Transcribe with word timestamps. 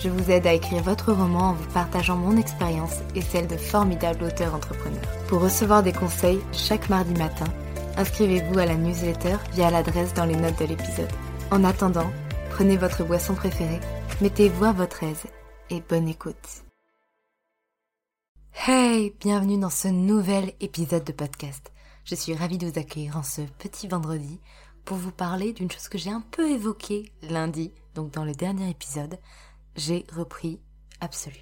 je 0.00 0.08
vous 0.08 0.30
aide 0.30 0.46
à 0.46 0.52
écrire 0.52 0.82
votre 0.82 1.12
roman 1.12 1.50
en 1.50 1.52
vous 1.54 1.72
partageant 1.72 2.16
mon 2.16 2.36
expérience 2.36 2.98
et 3.14 3.22
celle 3.22 3.48
de 3.48 3.56
formidables 3.56 4.24
auteurs 4.24 4.54
entrepreneurs. 4.54 5.00
Pour 5.26 5.42
recevoir 5.42 5.82
des 5.82 5.92
conseils 5.92 6.40
chaque 6.52 6.88
mardi 6.88 7.14
matin, 7.14 7.46
inscrivez-vous 7.96 8.58
à 8.58 8.66
la 8.66 8.76
newsletter 8.76 9.36
via 9.52 9.70
l'adresse 9.70 10.14
dans 10.14 10.24
les 10.24 10.36
notes 10.36 10.58
de 10.58 10.66
l'épisode. 10.66 11.10
En 11.50 11.64
attendant, 11.64 12.10
prenez 12.50 12.76
votre 12.76 13.04
boisson 13.04 13.34
préférée, 13.34 13.80
mettez-vous 14.20 14.64
à 14.64 14.72
votre 14.72 15.02
aise 15.02 15.24
et 15.70 15.80
bonne 15.80 16.08
écoute. 16.08 16.64
Hey, 18.66 19.14
bienvenue 19.20 19.58
dans 19.58 19.70
ce 19.70 19.88
nouvel 19.88 20.52
épisode 20.60 21.04
de 21.04 21.12
podcast. 21.12 21.72
Je 22.04 22.14
suis 22.14 22.34
ravie 22.34 22.58
de 22.58 22.66
vous 22.66 22.78
accueillir 22.78 23.16
en 23.16 23.22
ce 23.22 23.42
petit 23.58 23.88
vendredi 23.88 24.40
pour 24.84 24.96
vous 24.96 25.12
parler 25.12 25.52
d'une 25.52 25.70
chose 25.70 25.88
que 25.88 25.98
j'ai 25.98 26.10
un 26.10 26.22
peu 26.30 26.50
évoquée 26.50 27.12
lundi, 27.22 27.72
donc 27.94 28.10
dans 28.12 28.24
le 28.24 28.32
dernier 28.32 28.70
épisode. 28.70 29.18
J'ai 29.78 30.04
repris 30.12 30.60
Absolu. 31.00 31.38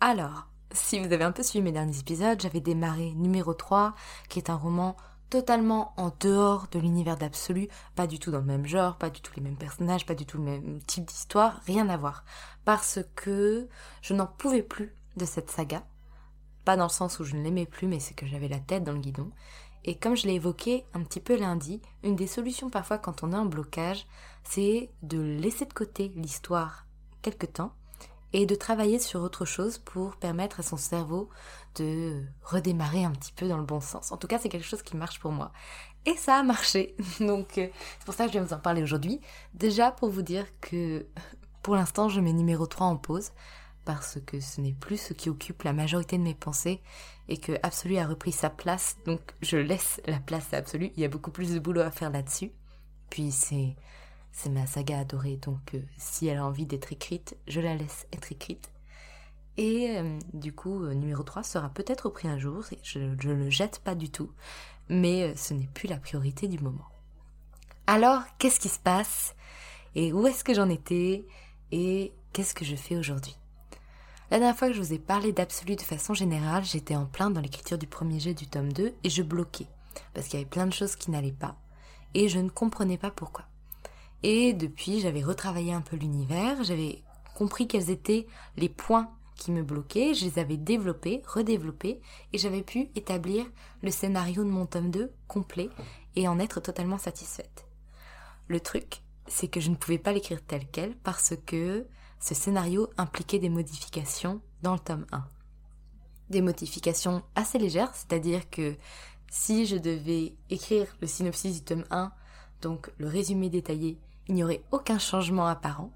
Alors, 0.00 0.48
si 0.72 0.98
vous 0.98 1.12
avez 1.12 1.22
un 1.22 1.30
peu 1.30 1.44
suivi 1.44 1.62
mes 1.62 1.70
derniers 1.70 2.00
épisodes, 2.00 2.40
j'avais 2.40 2.58
démarré 2.58 3.12
numéro 3.12 3.54
3, 3.54 3.94
qui 4.28 4.40
est 4.40 4.50
un 4.50 4.56
roman 4.56 4.96
totalement 5.30 5.94
en 5.96 6.10
dehors 6.18 6.66
de 6.72 6.80
l'univers 6.80 7.16
d'Absolu, 7.16 7.68
pas 7.94 8.08
du 8.08 8.18
tout 8.18 8.32
dans 8.32 8.40
le 8.40 8.44
même 8.46 8.66
genre, 8.66 8.96
pas 8.96 9.10
du 9.10 9.20
tout 9.20 9.32
les 9.36 9.42
mêmes 9.42 9.56
personnages, 9.56 10.06
pas 10.06 10.16
du 10.16 10.26
tout 10.26 10.38
le 10.38 10.42
même 10.42 10.82
type 10.88 11.04
d'histoire, 11.04 11.60
rien 11.66 11.88
à 11.88 11.96
voir. 11.96 12.24
Parce 12.64 12.98
que 13.14 13.68
je 14.02 14.12
n'en 14.12 14.26
pouvais 14.26 14.64
plus 14.64 14.96
de 15.16 15.24
cette 15.24 15.52
saga, 15.52 15.86
pas 16.64 16.76
dans 16.76 16.86
le 16.86 16.90
sens 16.90 17.20
où 17.20 17.24
je 17.24 17.36
ne 17.36 17.44
l'aimais 17.44 17.64
plus, 17.64 17.86
mais 17.86 18.00
c'est 18.00 18.14
que 18.14 18.26
j'avais 18.26 18.48
la 18.48 18.58
tête 18.58 18.82
dans 18.82 18.92
le 18.92 18.98
guidon. 18.98 19.30
Et 19.84 19.96
comme 19.96 20.16
je 20.16 20.26
l'ai 20.26 20.34
évoqué 20.34 20.84
un 20.94 21.04
petit 21.04 21.20
peu 21.20 21.36
lundi, 21.36 21.80
une 22.02 22.16
des 22.16 22.26
solutions 22.26 22.70
parfois 22.70 22.98
quand 22.98 23.22
on 23.22 23.32
a 23.32 23.38
un 23.38 23.46
blocage, 23.46 24.04
c'est 24.42 24.90
de 25.02 25.20
laisser 25.20 25.64
de 25.64 25.72
côté 25.72 26.08
l'histoire 26.16 26.85
temps 27.34 27.72
et 28.32 28.46
de 28.46 28.54
travailler 28.54 28.98
sur 28.98 29.22
autre 29.22 29.44
chose 29.44 29.78
pour 29.78 30.16
permettre 30.16 30.60
à 30.60 30.62
son 30.62 30.76
cerveau 30.76 31.28
de 31.76 32.24
redémarrer 32.42 33.04
un 33.04 33.12
petit 33.12 33.32
peu 33.32 33.48
dans 33.48 33.58
le 33.58 33.64
bon 33.64 33.80
sens. 33.80 34.12
En 34.12 34.16
tout 34.16 34.26
cas, 34.26 34.38
c'est 34.38 34.48
quelque 34.48 34.66
chose 34.66 34.82
qui 34.82 34.96
marche 34.96 35.20
pour 35.20 35.32
moi. 35.32 35.52
Et 36.04 36.16
ça 36.16 36.36
a 36.36 36.42
marché. 36.42 36.96
Donc, 37.20 37.58
euh, 37.58 37.68
c'est 37.98 38.04
pour 38.04 38.14
ça 38.14 38.24
que 38.24 38.32
je 38.32 38.38
viens 38.38 38.44
vous 38.44 38.54
en 38.54 38.58
parler 38.58 38.82
aujourd'hui. 38.82 39.20
Déjà 39.54 39.90
pour 39.90 40.08
vous 40.08 40.22
dire 40.22 40.46
que 40.60 41.06
pour 41.62 41.74
l'instant, 41.74 42.08
je 42.08 42.20
mets 42.20 42.32
numéro 42.32 42.66
3 42.66 42.86
en 42.86 42.96
pause 42.96 43.30
parce 43.84 44.18
que 44.26 44.40
ce 44.40 44.60
n'est 44.60 44.72
plus 44.72 45.00
ce 45.00 45.12
qui 45.12 45.30
occupe 45.30 45.62
la 45.62 45.72
majorité 45.72 46.18
de 46.18 46.22
mes 46.22 46.34
pensées 46.34 46.82
et 47.28 47.38
que 47.38 47.52
Absolu 47.62 47.96
a 47.98 48.06
repris 48.06 48.32
sa 48.32 48.50
place, 48.50 48.96
donc 49.06 49.20
je 49.42 49.56
laisse 49.56 50.00
la 50.06 50.18
place 50.18 50.52
à 50.52 50.58
Absolu. 50.58 50.90
Il 50.96 51.02
y 51.02 51.04
a 51.04 51.08
beaucoup 51.08 51.30
plus 51.30 51.54
de 51.54 51.58
boulot 51.58 51.82
à 51.82 51.90
faire 51.90 52.10
là-dessus. 52.10 52.50
Puis 53.10 53.30
c'est 53.30 53.76
c'est 54.36 54.50
ma 54.50 54.66
saga 54.66 54.98
adorée, 54.98 55.38
donc 55.38 55.74
euh, 55.74 55.80
si 55.96 56.26
elle 56.26 56.36
a 56.36 56.44
envie 56.44 56.66
d'être 56.66 56.92
écrite, 56.92 57.38
je 57.48 57.58
la 57.58 57.74
laisse 57.74 58.06
être 58.12 58.30
écrite. 58.32 58.70
Et 59.56 59.96
euh, 59.96 60.18
du 60.34 60.52
coup, 60.52 60.84
euh, 60.84 60.92
numéro 60.92 61.22
3 61.22 61.42
sera 61.42 61.70
peut-être 61.70 62.02
repris 62.02 62.28
un 62.28 62.38
jour, 62.38 62.62
je 62.82 62.98
ne 62.98 63.32
le 63.32 63.48
jette 63.48 63.78
pas 63.78 63.94
du 63.94 64.10
tout, 64.10 64.30
mais 64.90 65.34
ce 65.36 65.54
n'est 65.54 65.68
plus 65.72 65.88
la 65.88 65.96
priorité 65.96 66.48
du 66.48 66.58
moment. 66.58 66.84
Alors, 67.86 68.24
qu'est-ce 68.36 68.60
qui 68.60 68.68
se 68.68 68.78
passe? 68.78 69.34
Et 69.94 70.12
où 70.12 70.26
est-ce 70.26 70.44
que 70.44 70.52
j'en 70.52 70.68
étais? 70.68 71.24
Et 71.72 72.12
qu'est-ce 72.34 72.54
que 72.54 72.66
je 72.66 72.76
fais 72.76 72.98
aujourd'hui? 72.98 73.38
La 74.30 74.38
dernière 74.38 74.56
fois 74.56 74.68
que 74.68 74.74
je 74.74 74.82
vous 74.82 74.92
ai 74.92 74.98
parlé 74.98 75.32
d'Absolu 75.32 75.76
de 75.76 75.80
façon 75.80 76.12
générale, 76.12 76.64
j'étais 76.64 76.96
en 76.96 77.06
plein 77.06 77.30
dans 77.30 77.40
l'écriture 77.40 77.78
du 77.78 77.86
premier 77.86 78.20
jet 78.20 78.34
du 78.34 78.46
tome 78.46 78.72
2 78.72 78.92
et 79.02 79.08
je 79.10 79.22
bloquais. 79.22 79.68
Parce 80.12 80.26
qu'il 80.26 80.38
y 80.38 80.42
avait 80.42 80.50
plein 80.50 80.66
de 80.66 80.74
choses 80.74 80.94
qui 80.94 81.10
n'allaient 81.10 81.32
pas. 81.32 81.56
Et 82.12 82.28
je 82.28 82.38
ne 82.38 82.50
comprenais 82.50 82.98
pas 82.98 83.10
pourquoi. 83.10 83.46
Et 84.28 84.54
depuis, 84.54 84.98
j'avais 84.98 85.22
retravaillé 85.22 85.72
un 85.72 85.80
peu 85.80 85.94
l'univers, 85.94 86.64
j'avais 86.64 87.04
compris 87.36 87.68
quels 87.68 87.90
étaient 87.90 88.26
les 88.56 88.68
points 88.68 89.08
qui 89.36 89.52
me 89.52 89.62
bloquaient, 89.62 90.14
je 90.14 90.24
les 90.24 90.40
avais 90.40 90.56
développés, 90.56 91.22
redéveloppés, 91.28 92.00
et 92.32 92.38
j'avais 92.38 92.64
pu 92.64 92.90
établir 92.96 93.46
le 93.84 93.92
scénario 93.92 94.42
de 94.42 94.48
mon 94.48 94.66
tome 94.66 94.90
2 94.90 95.12
complet 95.28 95.70
et 96.16 96.26
en 96.26 96.40
être 96.40 96.58
totalement 96.58 96.98
satisfaite. 96.98 97.68
Le 98.48 98.58
truc, 98.58 99.00
c'est 99.28 99.46
que 99.46 99.60
je 99.60 99.70
ne 99.70 99.76
pouvais 99.76 99.96
pas 99.96 100.12
l'écrire 100.12 100.44
tel 100.44 100.66
quel 100.72 100.96
parce 100.96 101.34
que 101.46 101.86
ce 102.18 102.34
scénario 102.34 102.90
impliquait 102.98 103.38
des 103.38 103.48
modifications 103.48 104.40
dans 104.60 104.72
le 104.72 104.80
tome 104.80 105.06
1. 105.12 105.24
Des 106.30 106.42
modifications 106.42 107.22
assez 107.36 107.58
légères, 107.58 107.94
c'est-à-dire 107.94 108.50
que 108.50 108.74
si 109.30 109.66
je 109.66 109.76
devais 109.76 110.34
écrire 110.50 110.96
le 111.00 111.06
synopsis 111.06 111.54
du 111.54 111.62
tome 111.62 111.84
1, 111.92 112.10
donc 112.60 112.90
le 112.98 113.06
résumé 113.06 113.50
détaillé, 113.50 114.00
il 114.28 114.34
n'y 114.34 114.44
aurait 114.44 114.62
aucun 114.72 114.98
changement 114.98 115.46
apparent, 115.46 115.90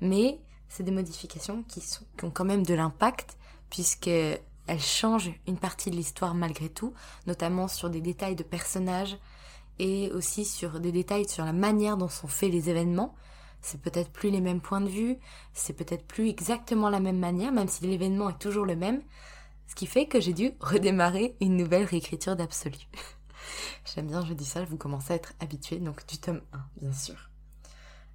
mais 0.00 0.38
c'est 0.68 0.82
des 0.82 0.90
modifications 0.90 1.62
qui, 1.64 1.82
ont 2.22 2.30
quand 2.30 2.44
même 2.44 2.64
de 2.64 2.74
l'impact, 2.74 3.36
puisqu'elles 3.70 4.40
changent 4.78 5.32
une 5.46 5.58
partie 5.58 5.90
de 5.90 5.96
l'histoire 5.96 6.34
malgré 6.34 6.68
tout, 6.68 6.92
notamment 7.26 7.68
sur 7.68 7.90
des 7.90 8.00
détails 8.00 8.36
de 8.36 8.42
personnages 8.42 9.18
et 9.78 10.10
aussi 10.12 10.44
sur 10.44 10.80
des 10.80 10.92
détails 10.92 11.28
sur 11.28 11.44
la 11.44 11.52
manière 11.52 11.96
dont 11.96 12.08
sont 12.08 12.28
faits 12.28 12.52
les 12.52 12.68
événements, 12.68 13.14
c'est 13.60 13.80
peut-être 13.80 14.10
plus 14.10 14.30
les 14.30 14.40
mêmes 14.40 14.60
points 14.60 14.80
de 14.80 14.88
vue, 14.88 15.16
c'est 15.52 15.72
peut-être 15.72 16.06
plus 16.06 16.28
exactement 16.28 16.90
la 16.90 17.00
même 17.00 17.18
manière, 17.18 17.52
même 17.52 17.68
si 17.68 17.86
l'événement 17.86 18.30
est 18.30 18.38
toujours 18.38 18.64
le 18.64 18.76
même, 18.76 19.02
ce 19.66 19.74
qui 19.74 19.86
fait 19.86 20.06
que 20.06 20.20
j'ai 20.20 20.32
dû 20.32 20.52
redémarrer 20.60 21.36
une 21.40 21.56
nouvelle 21.56 21.84
réécriture 21.84 22.36
d'absolu. 22.36 22.78
J'aime 23.94 24.06
bien, 24.06 24.24
je 24.24 24.34
dis 24.34 24.44
ça, 24.44 24.64
vous 24.64 24.76
commencez 24.76 25.12
à 25.12 25.16
être 25.16 25.32
habitué, 25.40 25.78
donc 25.78 26.06
du 26.06 26.18
tome 26.18 26.42
1, 26.52 26.58
bien 26.80 26.92
sûr. 26.92 27.27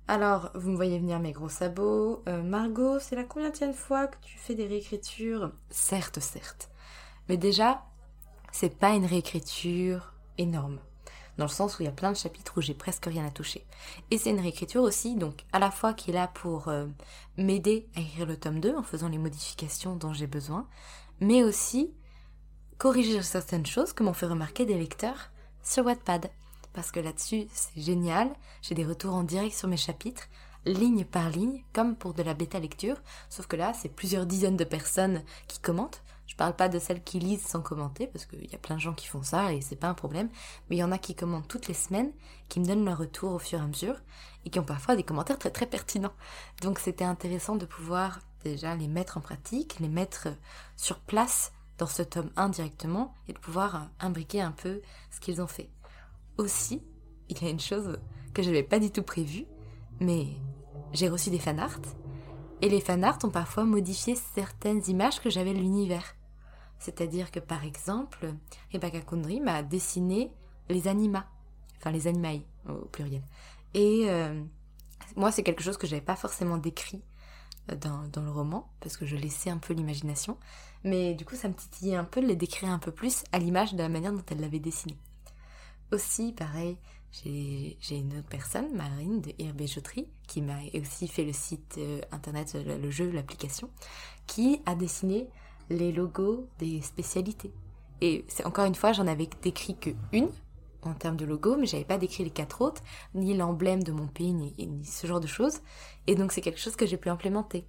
Alors, 0.08 0.52
vous 0.54 0.72
me 0.72 0.76
voyez 0.76 1.00
venir 1.00 1.20
mes 1.20 1.32
gros 1.32 1.50
sabots. 1.50 2.24
Euh, 2.28 2.44
Margot, 2.44 3.00
c'est 3.00 3.16
la 3.16 3.24
combienième 3.24 3.74
fois 3.74 4.08
que 4.08 4.18
tu 4.22 4.38
fais 4.38 4.54
des 4.54 4.68
réécritures 4.68 5.52
Certes, 5.70 6.20
certes. 6.20 6.70
Mais 7.30 7.38
déjà, 7.38 7.84
c'est 8.52 8.78
pas 8.78 8.92
une 8.92 9.06
réécriture 9.06 10.14
énorme 10.38 10.80
dans 11.38 11.46
le 11.46 11.50
sens 11.50 11.78
où 11.78 11.82
il 11.82 11.86
y 11.86 11.90
a 11.90 11.94
plein 11.94 12.12
de 12.12 12.18
chapitres 12.18 12.54
où 12.58 12.62
j'ai 12.62 12.74
presque 12.74 13.06
rien 13.06 13.26
à 13.26 13.32
toucher. 13.32 13.66
Et 14.12 14.18
c'est 14.18 14.30
une 14.30 14.40
réécriture 14.40 14.84
aussi, 14.84 15.16
donc 15.16 15.46
à 15.52 15.60
la 15.60 15.72
fois 15.72 15.94
qui 15.94 16.12
est 16.12 16.14
là 16.14 16.28
pour 16.28 16.68
euh, 16.68 16.86
m'aider 17.38 17.88
à 17.96 18.02
écrire 18.02 18.26
le 18.26 18.38
tome 18.38 18.60
2 18.60 18.76
en 18.76 18.84
faisant 18.84 19.10
les 19.10 19.18
modifications 19.18 19.96
dont 19.96 20.14
j'ai 20.14 20.28
besoin, 20.28 20.68
mais 21.20 21.44
aussi 21.44 21.94
corriger 22.78 23.22
certaines 23.24 23.66
choses 23.66 23.94
que 23.94 24.04
m'ont 24.04 24.14
fait 24.14 24.26
remarquer 24.26 24.66
des 24.66 24.78
lecteurs 24.78 25.32
sur 25.64 25.86
Wattpad. 25.86 26.30
Parce 26.74 26.92
que 26.92 27.00
là-dessus, 27.00 27.48
c'est 27.54 27.82
génial, 27.82 28.34
j'ai 28.62 28.76
des 28.76 28.86
retours 28.86 29.14
en 29.14 29.24
direct 29.24 29.56
sur 29.56 29.68
mes 29.68 29.78
chapitres, 29.78 30.28
ligne 30.66 31.06
par 31.06 31.30
ligne, 31.30 31.64
comme 31.74 31.96
pour 31.96 32.14
de 32.14 32.24
la 32.24 32.34
bêta 32.34 32.60
lecture, 32.60 32.98
sauf 33.30 33.48
que 33.48 33.56
là, 33.56 33.74
c'est 33.74 33.90
plusieurs 33.90 34.26
dizaines 34.26 34.58
de 34.58 34.64
personnes 34.64 35.24
qui 35.48 35.60
commentent. 35.60 36.04
Je 36.26 36.36
parle 36.36 36.56
pas 36.56 36.70
de 36.70 36.80
celles 36.80 37.04
qui 37.04 37.20
lisent 37.20 37.46
sans 37.46 37.62
commenter, 37.62 38.08
parce 38.08 38.26
qu'il 38.26 38.50
y 38.50 38.56
a 38.56 38.58
plein 38.58 38.76
de 38.76 38.82
gens 38.82 38.94
qui 38.94 39.08
font 39.08 39.24
ça 39.24 39.54
et 39.54 39.62
c'est 39.62 39.76
pas 39.76 39.90
un 39.90 39.94
problème, 39.94 40.30
mais 40.70 40.78
il 40.78 40.80
y 40.80 40.84
en 40.84 40.92
a 40.92 40.98
qui 40.98 41.16
commentent 41.16 41.48
toutes 41.48 41.68
les 41.68 41.74
semaines, 41.74 42.12
qui 42.50 42.60
me 42.60 42.66
donnent 42.66 42.86
leur 42.86 42.98
retour 42.98 43.34
au 43.34 43.40
fur 43.40 43.60
et 43.60 43.62
à 43.62 43.68
mesure, 43.68 43.98
et 44.46 44.50
qui 44.50 44.60
ont 44.60 44.64
parfois 44.64 44.96
des 44.96 45.04
commentaires 45.04 45.38
très 45.38 45.52
très 45.52 45.68
pertinents. 45.68 46.14
Donc 46.62 46.80
c'était 46.80 47.04
intéressant 47.04 47.56
de 47.56 47.66
pouvoir 47.66 48.22
déjà 48.44 48.76
les 48.76 48.88
mettre 48.88 49.18
en 49.18 49.22
pratique, 49.22 49.80
les 49.80 49.90
mettre 49.90 50.30
sur 50.76 51.00
place 51.00 51.52
dans 51.78 51.88
ce 51.88 52.04
tome 52.04 52.32
1 52.36 52.50
directement, 52.50 53.14
et 53.28 53.34
de 53.34 53.40
pouvoir 53.40 53.90
imbriquer 54.00 54.42
un 54.42 54.52
peu 54.52 54.82
ce 55.12 55.20
qu'ils 55.20 55.42
ont 55.42 55.48
fait. 55.48 55.70
Aussi, 56.38 56.82
il 57.30 57.42
y 57.42 57.46
a 57.46 57.50
une 57.50 57.60
chose 57.60 58.00
que 58.34 58.42
je 58.42 58.50
n'avais 58.50 58.64
pas 58.64 58.80
du 58.80 58.92
tout 58.92 59.04
prévue, 59.04 59.46
mais 60.00 60.28
j'ai 60.94 61.10
reçu 61.10 61.30
des 61.30 61.40
fanarts, 61.40 61.80
et 62.62 62.70
les 62.70 62.82
fanarts 62.82 63.20
ont 63.24 63.30
parfois 63.30 63.66
modifié 63.66 64.16
certaines 64.16 64.82
images 64.88 65.20
que 65.20 65.30
j'avais 65.30 65.54
de 65.54 65.60
l'univers. 65.60 66.16
C'est-à-dire 66.80 67.32
que 67.32 67.40
par 67.40 67.64
exemple, 67.64 68.34
Rebecca 68.72 69.02
Kundry 69.02 69.40
m'a 69.40 69.64
dessiné 69.64 70.32
les 70.70 70.88
animas, 70.88 71.26
enfin 71.78 71.92
les 71.92 72.08
animailles 72.08 72.46
au 72.68 72.86
pluriel. 72.86 73.24
Et 73.74 74.06
euh, 74.10 74.42
moi, 75.16 75.32
c'est 75.32 75.44
quelque 75.44 75.64
chose 75.64 75.78
que 75.78 75.88
j'avais 75.88 76.02
pas 76.02 76.16
forcément 76.16 76.58
décrit 76.58 77.04
euh, 77.72 77.76
dans, 77.76 78.08
dans, 78.08 78.22
le 78.22 78.32
roman, 78.32 78.72
parce 78.80 78.98
que 78.98 79.06
je 79.06 79.16
laissais 79.16 79.50
un 79.50 79.58
peu 79.58 79.74
l'imagination. 79.74 80.38
Mais 80.84 81.14
du 81.16 81.26
coup, 81.26 81.36
ça 81.36 81.48
me 81.48 81.54
titillait 81.54 81.96
un 81.96 82.04
peu 82.04 82.22
de 82.22 82.28
les 82.28 82.36
décrire 82.36 82.70
un 82.70 82.80
peu 82.80 82.92
plus 82.92 83.24
à 83.32 83.40
l'image 83.40 83.74
de 83.74 83.80
la 83.80 83.90
manière 83.90 84.14
dont 84.14 84.24
elle 84.30 84.42
l'avait 84.42 84.60
dessiné. 84.60 84.98
Aussi, 85.94 86.32
pareil, 86.32 86.76
j'ai 87.12 87.78
une 87.92 88.18
autre 88.18 88.28
personne, 88.28 88.74
Marine 88.74 89.22
de 89.22 89.32
Herbéjoterie, 89.38 90.08
qui 90.28 90.42
m'a 90.42 90.58
aussi 90.74 91.08
fait 91.08 91.24
le 91.24 91.34
site 91.34 91.76
euh, 91.78 92.02
internet, 92.12 92.58
le 92.66 92.90
jeu, 92.90 93.12
l'application, 93.12 93.70
qui 94.26 94.60
a 94.66 94.74
dessiné 94.74 95.28
les 95.70 95.92
logos 95.92 96.48
des 96.58 96.82
spécialités. 96.82 97.52
Et 98.02 98.26
encore 98.44 98.66
une 98.66 98.74
fois, 98.74 98.92
j'en 98.92 99.06
avais 99.06 99.30
décrit 99.44 99.78
que 99.78 99.92
une 100.12 100.30
en 100.82 100.96
termes 100.96 101.16
de 101.16 101.26
logo, 101.26 101.58
mais 101.58 101.68
j'avais 101.68 101.86
pas 101.86 102.00
décrit 102.00 102.24
les 102.24 102.32
quatre 102.32 102.62
autres, 102.62 102.82
ni 103.14 103.36
l'emblème 103.36 103.84
de 103.84 103.92
mon 103.92 104.08
pays, 104.08 104.34
ni, 104.34 104.84
ce 104.84 105.06
genre 105.06 105.20
de 105.20 105.28
choses. 105.28 105.60
Et 106.08 106.16
donc 106.16 106.32
c'est 106.32 106.42
quelque 106.42 106.60
chose 106.60 106.76
que 106.76 106.88
j'ai 106.88 106.98
pu 106.98 107.10
implémenter. 107.10 107.66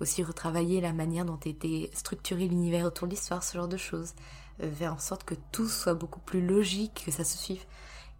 Aussi 0.00 0.22
retravailler 0.22 0.80
la 0.80 0.94
manière 0.94 1.26
dont 1.26 1.36
était 1.36 1.90
structuré 1.92 2.48
l'univers 2.48 2.86
autour 2.86 3.06
de 3.06 3.12
l'histoire, 3.12 3.44
ce 3.44 3.56
genre 3.56 3.68
de 3.68 3.76
choses. 3.76 4.14
Euh, 4.62 4.72
faire 4.72 4.94
en 4.94 4.98
sorte 4.98 5.24
que 5.24 5.34
tout 5.52 5.68
soit 5.68 5.94
beaucoup 5.94 6.20
plus 6.20 6.44
logique, 6.44 7.02
que 7.04 7.10
ça 7.10 7.24
se 7.24 7.36
suive. 7.36 7.64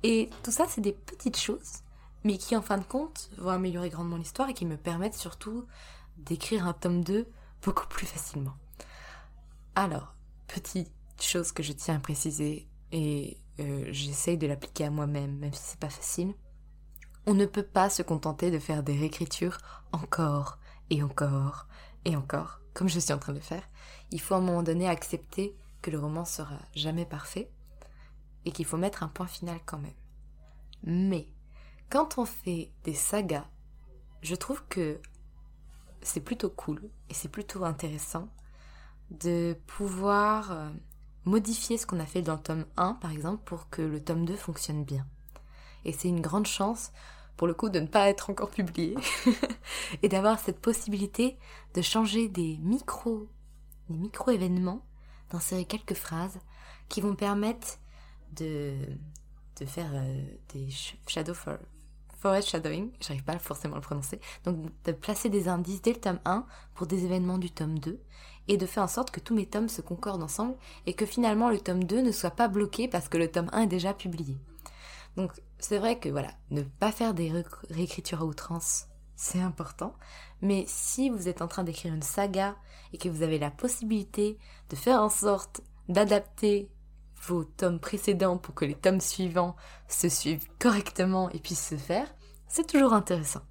Et 0.02 0.30
tout 0.42 0.50
ça, 0.50 0.66
c'est 0.68 0.80
des 0.80 0.92
petites 0.92 1.38
choses, 1.38 1.80
mais 2.24 2.38
qui 2.38 2.56
en 2.56 2.62
fin 2.62 2.78
de 2.78 2.84
compte 2.84 3.30
vont 3.38 3.50
améliorer 3.50 3.88
grandement 3.88 4.16
l'histoire 4.16 4.48
et 4.48 4.54
qui 4.54 4.66
me 4.66 4.76
permettent 4.76 5.14
surtout 5.14 5.66
d'écrire 6.18 6.66
un 6.66 6.72
tome 6.72 7.02
2 7.02 7.26
beaucoup 7.62 7.86
plus 7.88 8.06
facilement. 8.06 8.54
Alors, 9.74 10.14
petite 10.46 10.92
chose 11.20 11.52
que 11.52 11.62
je 11.62 11.72
tiens 11.72 11.96
à 11.96 12.00
préciser, 12.00 12.68
et 12.92 13.38
euh, 13.58 13.86
j'essaye 13.90 14.38
de 14.38 14.46
l'appliquer 14.46 14.84
à 14.84 14.90
moi-même, 14.90 15.36
même 15.38 15.52
si 15.52 15.62
c'est 15.62 15.80
pas 15.80 15.90
facile. 15.90 16.34
On 17.26 17.34
ne 17.34 17.46
peut 17.46 17.62
pas 17.62 17.90
se 17.90 18.02
contenter 18.02 18.50
de 18.50 18.58
faire 18.58 18.82
des 18.82 18.96
réécritures 18.96 19.58
encore 19.92 20.58
et 20.90 21.02
encore 21.02 21.66
et 22.04 22.14
encore, 22.14 22.60
comme 22.74 22.88
je 22.88 23.00
suis 23.00 23.12
en 23.12 23.18
train 23.18 23.32
de 23.32 23.40
faire. 23.40 23.62
Il 24.12 24.20
faut 24.20 24.34
à 24.34 24.38
un 24.38 24.42
moment 24.42 24.62
donné 24.62 24.88
accepter 24.88 25.56
que 25.82 25.90
le 25.90 25.98
roman 25.98 26.24
sera 26.24 26.58
jamais 26.74 27.04
parfait 27.04 27.50
et 28.44 28.52
qu'il 28.52 28.64
faut 28.64 28.76
mettre 28.76 29.02
un 29.02 29.08
point 29.08 29.26
final 29.26 29.58
quand 29.64 29.78
même. 29.78 29.92
Mais 30.82 31.28
quand 31.90 32.18
on 32.18 32.24
fait 32.24 32.72
des 32.84 32.94
sagas, 32.94 33.46
je 34.22 34.34
trouve 34.34 34.64
que 34.68 35.00
c'est 36.02 36.20
plutôt 36.20 36.50
cool 36.50 36.88
et 37.10 37.14
c'est 37.14 37.28
plutôt 37.28 37.64
intéressant 37.64 38.28
de 39.10 39.56
pouvoir 39.66 40.52
euh, 40.52 40.70
modifier 41.24 41.78
ce 41.78 41.86
qu'on 41.86 42.00
a 42.00 42.06
fait 42.06 42.22
dans 42.22 42.34
le 42.34 42.40
tome 42.40 42.66
1, 42.76 42.94
par 42.94 43.12
exemple, 43.12 43.42
pour 43.44 43.68
que 43.68 43.82
le 43.82 44.02
tome 44.02 44.24
2 44.24 44.36
fonctionne 44.36 44.84
bien. 44.84 45.06
Et 45.84 45.92
c'est 45.92 46.08
une 46.08 46.20
grande 46.20 46.46
chance, 46.46 46.92
pour 47.36 47.46
le 47.46 47.54
coup, 47.54 47.68
de 47.68 47.80
ne 47.80 47.86
pas 47.86 48.08
être 48.08 48.30
encore 48.30 48.50
publié, 48.50 48.96
et 50.02 50.08
d'avoir 50.08 50.38
cette 50.38 50.60
possibilité 50.60 51.36
de 51.74 51.82
changer 51.82 52.28
des 52.28 52.58
micro, 52.58 53.28
des 53.88 53.96
micro-événements, 53.96 54.84
d'insérer 55.30 55.64
quelques 55.64 55.94
phrases 55.94 56.38
qui 56.88 57.00
vont 57.00 57.14
permettre 57.14 57.78
de, 58.32 58.74
de 59.60 59.66
faire 59.66 59.90
euh, 59.94 60.24
des 60.52 60.68
shadow 61.06 61.34
for, 61.34 61.58
forest 62.18 62.48
shadowing, 62.48 62.90
j'arrive 63.00 63.24
pas 63.24 63.38
forcément 63.38 63.74
à 63.74 63.78
le 63.78 63.82
prononcer, 63.82 64.20
donc 64.44 64.66
de 64.84 64.92
placer 64.92 65.28
des 65.28 65.48
indices 65.48 65.82
dès 65.82 65.92
le 65.92 66.00
tome 66.00 66.20
1 66.24 66.46
pour 66.74 66.86
des 66.86 67.04
événements 67.04 67.38
du 67.38 67.50
tome 67.50 67.78
2, 67.78 68.00
et 68.48 68.56
de 68.56 68.66
faire 68.66 68.84
en 68.84 68.88
sorte 68.88 69.10
que 69.10 69.20
tous 69.20 69.34
mes 69.34 69.46
tomes 69.46 69.68
se 69.68 69.80
concordent 69.80 70.22
ensemble 70.22 70.56
et 70.86 70.94
que 70.94 71.06
finalement 71.06 71.50
le 71.50 71.60
tome 71.60 71.84
2 71.84 72.00
ne 72.00 72.12
soit 72.12 72.30
pas 72.30 72.48
bloqué 72.48 72.88
parce 72.88 73.08
que 73.08 73.18
le 73.18 73.30
tome 73.30 73.50
1 73.52 73.62
est 73.62 73.66
déjà 73.66 73.92
publié. 73.92 74.36
Donc 75.16 75.32
c'est 75.58 75.78
vrai 75.78 75.98
que 75.98 76.08
voilà, 76.08 76.30
ne 76.50 76.62
pas 76.62 76.92
faire 76.92 77.14
des 77.14 77.32
réécritures 77.70 78.22
à 78.22 78.24
outrance, 78.24 78.86
c'est 79.16 79.40
important, 79.40 79.94
mais 80.42 80.64
si 80.66 81.10
vous 81.10 81.28
êtes 81.28 81.42
en 81.42 81.48
train 81.48 81.64
d'écrire 81.64 81.94
une 81.94 82.02
saga 82.02 82.56
et 82.92 82.98
que 82.98 83.08
vous 83.08 83.22
avez 83.22 83.38
la 83.38 83.50
possibilité 83.50 84.38
de 84.70 84.76
faire 84.76 85.00
en 85.00 85.08
sorte 85.08 85.62
d'adapter 85.88 86.68
vos 87.22 87.44
tomes 87.44 87.80
précédents 87.80 88.38
pour 88.38 88.54
que 88.54 88.64
les 88.64 88.74
tomes 88.74 89.00
suivants 89.00 89.56
se 89.88 90.08
suivent 90.08 90.46
correctement 90.58 91.30
et 91.30 91.38
puissent 91.38 91.68
se 91.68 91.76
faire, 91.76 92.14
c'est 92.48 92.66
toujours 92.66 92.92
intéressant. 92.92 93.42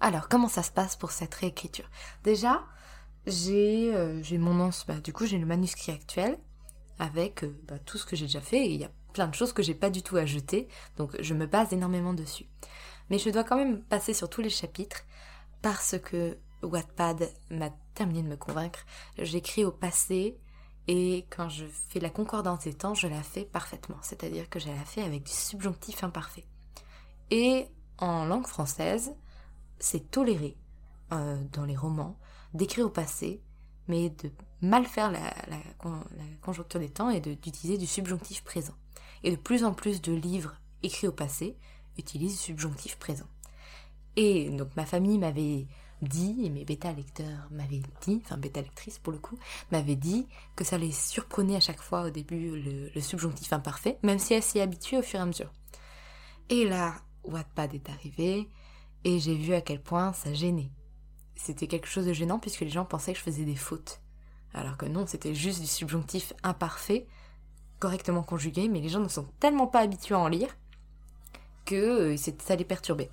Alors, 0.00 0.28
comment 0.28 0.48
ça 0.48 0.62
se 0.62 0.70
passe 0.70 0.96
pour 0.96 1.10
cette 1.10 1.34
réécriture? 1.34 1.88
Déjà, 2.22 2.64
j'ai 3.26 3.94
euh, 3.94 4.22
mon 4.38 4.68
bah, 4.86 4.94
le 5.06 5.44
manuscrit 5.44 5.92
actuel 5.92 6.38
avec 6.98 7.44
euh, 7.44 7.58
bah, 7.66 7.78
tout 7.78 7.98
ce 7.98 8.06
que 8.06 8.14
j'ai 8.14 8.26
déjà 8.26 8.40
fait 8.40 8.66
et 8.66 8.72
il 8.72 8.80
y 8.80 8.84
a 8.84 8.90
plein 9.12 9.28
de 9.28 9.34
choses 9.34 9.52
que 9.52 9.62
j'ai 9.62 9.74
pas 9.74 9.90
du 9.90 10.02
tout 10.02 10.16
ajouté 10.16 10.68
donc 10.96 11.16
je 11.20 11.34
me 11.34 11.46
base 11.46 11.72
énormément 11.72 12.14
dessus. 12.14 12.46
Mais 13.08 13.18
je 13.18 13.30
dois 13.30 13.44
quand 13.44 13.56
même 13.56 13.82
passer 13.82 14.12
sur 14.12 14.28
tous 14.28 14.42
les 14.42 14.50
chapitres 14.50 15.02
parce 15.66 15.98
que 15.98 16.38
Wattpad 16.62 17.28
m'a 17.50 17.70
terminé 17.92 18.22
de 18.22 18.28
me 18.28 18.36
convaincre. 18.36 18.86
J'écris 19.18 19.64
au 19.64 19.72
passé 19.72 20.38
et 20.86 21.26
quand 21.28 21.48
je 21.48 21.64
fais 21.88 21.98
la 21.98 22.08
concordance 22.08 22.62
des 22.62 22.72
temps, 22.72 22.94
je 22.94 23.08
la 23.08 23.20
fais 23.20 23.44
parfaitement, 23.44 23.96
c'est-à-dire 24.00 24.48
que 24.48 24.60
je 24.60 24.68
la 24.68 24.84
fais 24.84 25.02
avec 25.02 25.24
du 25.24 25.32
subjonctif 25.32 26.04
imparfait. 26.04 26.44
Et 27.32 27.66
en 27.98 28.26
langue 28.26 28.46
française, 28.46 29.16
c'est 29.80 30.08
toléré 30.08 30.56
euh, 31.10 31.36
dans 31.52 31.64
les 31.64 31.76
romans 31.76 32.16
d'écrire 32.54 32.86
au 32.86 32.90
passé, 32.90 33.42
mais 33.88 34.10
de 34.10 34.30
mal 34.62 34.86
faire 34.86 35.10
la, 35.10 35.34
conjoncture 36.42 36.78
des 36.78 36.90
temps 36.90 37.10
et 37.10 37.18
d'utiliser 37.18 37.76
du 37.76 37.88
subjonctif 37.88 38.44
présent. 38.44 38.74
Et 39.24 39.32
de 39.32 39.36
plus 39.36 39.64
en 39.64 39.74
plus 39.74 40.00
de 40.00 40.12
livres 40.12 40.60
écrits 40.84 41.08
au 41.08 41.12
passé 41.12 41.56
utilisent 41.98 42.36
du 42.36 42.44
subjonctif 42.44 43.00
présent. 43.00 43.26
Et 44.16 44.48
donc 44.50 44.68
ma 44.76 44.86
famille 44.86 45.18
m'avait 45.18 45.66
dit, 46.02 46.36
et 46.44 46.50
mes 46.50 46.64
bêta-lecteurs 46.64 47.48
m'avaient 47.50 47.82
dit, 48.02 48.20
enfin 48.24 48.36
bêta-lectrices 48.36 48.98
pour 48.98 49.12
le 49.12 49.18
coup, 49.18 49.38
m'avaient 49.70 49.96
dit 49.96 50.26
que 50.54 50.64
ça 50.64 50.78
les 50.78 50.92
surprenait 50.92 51.56
à 51.56 51.60
chaque 51.60 51.80
fois 51.80 52.02
au 52.02 52.10
début 52.10 52.90
le, 52.94 53.00
subjonctif 53.00 53.52
imparfait, 53.52 53.98
même 54.02 54.18
si 54.18 54.34
elle 54.34 54.42
s'y 54.42 54.60
habituait 54.60 54.98
au 54.98 55.02
fur 55.02 55.20
et 55.20 55.22
à 55.22 55.26
mesure. 55.26 55.52
Et 56.50 56.64
là, 56.68 56.94
Wattpad 57.24 57.74
est 57.74 57.88
arrivé, 57.88 58.48
et 59.04 59.18
j'ai 59.18 59.34
vu 59.34 59.54
à 59.54 59.60
quel 59.60 59.82
point 59.82 60.12
ça 60.12 60.32
gênait 60.32 60.70
c'était 61.36 61.66
quelque 61.66 61.86
chose 61.86 62.06
de 62.06 62.12
gênant 62.12 62.38
puisque 62.38 62.62
les 62.62 62.70
gens 62.70 62.84
pensaient 62.84 63.12
que 63.12 63.18
je 63.18 63.24
faisais 63.24 63.44
des 63.44 63.56
fautes. 63.56 64.00
Alors 64.54 64.76
que 64.76 64.86
non, 64.86 65.06
c'était 65.06 65.34
juste 65.34 65.60
du 65.60 65.66
subjonctif 65.66 66.32
imparfait, 66.42 67.06
correctement 67.78 68.22
conjugué, 68.22 68.68
mais 68.68 68.80
les 68.80 68.88
gens 68.88 69.00
ne 69.00 69.08
sont 69.08 69.28
tellement 69.38 69.66
pas 69.66 69.80
habitués 69.80 70.14
à 70.14 70.18
en 70.18 70.28
lire 70.28 70.56
que 71.66 72.14
euh, 72.14 72.16
ça 72.16 72.56
les 72.56 72.64
perturbait. 72.64 73.10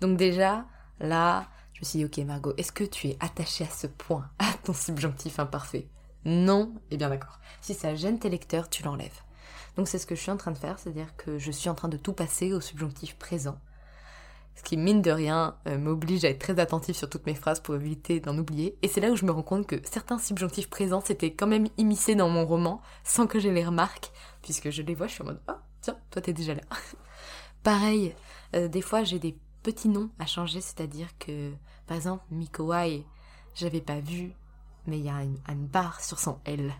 Donc 0.00 0.16
déjà, 0.16 0.64
là, 1.00 1.46
je 1.74 1.80
me 1.80 1.84
suis 1.84 1.98
dit, 1.98 2.04
ok 2.06 2.26
Margot, 2.26 2.54
est-ce 2.56 2.72
que 2.72 2.84
tu 2.84 3.08
es 3.08 3.16
attachée 3.20 3.64
à 3.64 3.70
ce 3.70 3.86
point, 3.86 4.30
à 4.38 4.52
ton 4.64 4.72
subjonctif 4.72 5.38
imparfait? 5.38 5.88
Non 6.24 6.72
Eh 6.90 6.96
bien 6.96 7.10
d'accord. 7.10 7.38
Si 7.60 7.74
ça 7.74 7.94
gêne 7.94 8.18
tes 8.18 8.30
lecteurs, 8.30 8.70
tu 8.70 8.82
l'enlèves. 8.82 9.20
Donc 9.76 9.88
c'est 9.88 9.98
ce 9.98 10.06
que 10.06 10.14
je 10.14 10.22
suis 10.22 10.30
en 10.30 10.38
train 10.38 10.52
de 10.52 10.58
faire, 10.58 10.78
c'est-à-dire 10.78 11.14
que 11.16 11.38
je 11.38 11.50
suis 11.50 11.68
en 11.68 11.74
train 11.74 11.88
de 11.88 11.98
tout 11.98 12.14
passer 12.14 12.54
au 12.54 12.62
subjonctif 12.62 13.16
présent 13.16 13.58
ce 14.56 14.62
qui 14.62 14.76
mine 14.76 15.02
de 15.02 15.10
rien 15.10 15.54
euh, 15.68 15.78
m'oblige 15.78 16.24
à 16.24 16.30
être 16.30 16.38
très 16.38 16.58
attentif 16.58 16.96
sur 16.96 17.08
toutes 17.08 17.26
mes 17.26 17.34
phrases 17.34 17.60
pour 17.60 17.74
éviter 17.74 18.20
d'en 18.20 18.36
oublier. 18.38 18.76
Et 18.82 18.88
c'est 18.88 19.00
là 19.00 19.10
où 19.10 19.16
je 19.16 19.26
me 19.26 19.30
rends 19.30 19.42
compte 19.42 19.66
que 19.66 19.76
certains 19.84 20.18
subjonctifs 20.18 20.70
présents 20.70 21.02
s'étaient 21.02 21.32
quand 21.32 21.46
même 21.46 21.68
immiscés 21.76 22.14
dans 22.14 22.30
mon 22.30 22.46
roman 22.46 22.80
sans 23.04 23.26
que 23.26 23.38
je 23.38 23.48
les 23.48 23.64
remarque, 23.64 24.10
puisque 24.42 24.70
je 24.70 24.82
les 24.82 24.94
vois, 24.94 25.06
je 25.06 25.12
suis 25.12 25.22
en 25.22 25.26
mode 25.26 25.40
oh 25.48 25.52
tiens, 25.82 25.98
toi 26.10 26.22
t'es 26.22 26.32
déjà 26.32 26.54
là. 26.54 26.62
Pareil, 27.66 28.14
euh, 28.54 28.68
des 28.68 28.80
fois 28.80 29.02
j'ai 29.02 29.18
des 29.18 29.36
petits 29.64 29.88
noms 29.88 30.10
à 30.20 30.26
changer, 30.26 30.60
c'est-à-dire 30.60 31.08
que 31.18 31.52
par 31.88 31.96
exemple 31.96 32.22
Mikowai, 32.30 33.04
j'avais 33.56 33.80
pas 33.80 33.98
vu, 33.98 34.34
mais 34.86 35.00
il 35.00 35.04
y 35.04 35.10
a 35.10 35.24
une, 35.24 35.66
barre 35.66 36.00
sur 36.00 36.20
son 36.20 36.38
L. 36.44 36.72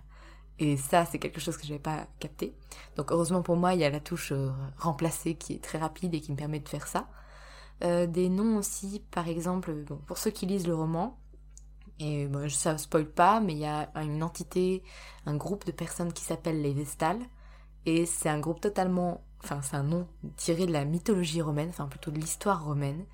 Et 0.61 0.77
ça, 0.77 1.05
c'est 1.05 1.19
quelque 1.19 1.41
chose 1.41 1.57
que 1.57 1.65
je 1.65 1.71
n'avais 1.71 1.83
pas 1.83 2.07
capté. 2.21 2.55
Donc 2.95 3.11
heureusement 3.11 3.43
pour 3.43 3.57
moi, 3.57 3.75
il 3.75 3.81
y 3.81 3.85
a 3.85 3.91
la 3.91 3.99
touche 3.99 4.31
euh, 4.31 4.53
remplacer 4.79 5.35
qui 5.35 5.55
est 5.55 5.65
très 5.65 5.79
rapide 5.79 6.15
et 6.15 6.21
qui 6.21 6.31
me 6.31 6.37
permet 6.37 6.61
de 6.61 6.69
faire 6.69 6.87
ça. 6.87 7.09
Euh, 7.83 8.07
des 8.07 8.29
noms 8.29 8.57
aussi, 8.57 9.03
par 9.11 9.27
exemple, 9.27 9.85
pour 10.07 10.19
ceux 10.19 10.31
qui 10.31 10.47
lisent 10.47 10.69
le 10.69 10.77
roman, 10.77 11.19
Et 11.99 12.29
bon, 12.29 12.49
ça 12.49 12.79
spoil 12.79 13.11
pas, 13.11 13.41
mais 13.41 13.55
il 13.55 13.59
y 13.59 13.67
a 13.67 13.91
une 13.97 14.23
entité, 14.23 14.85
un 15.27 15.35
groupe 15.35 15.67
de 15.67 15.73
personnes 15.73 16.13
qui 16.13 16.23
s'appellent 16.23 16.63
les 16.63 16.75
Vestales. 16.75 17.27
Et 17.87 18.07
c'est 18.07 18.29
un 18.29 18.39
groupe 18.39 18.61
totalement, 18.61 19.26
enfin 19.43 19.61
c'est 19.63 19.77
un 19.77 19.83
nom 19.83 20.07
tiré 20.37 20.67
de 20.67 20.73
la 20.73 20.85
mythologie 20.85 21.43
romaine, 21.43 21.69
enfin 21.69 21.87
plutôt 21.87 22.11
de 22.11 22.19
l'histoire 22.19 22.65
romaine. 22.65 23.05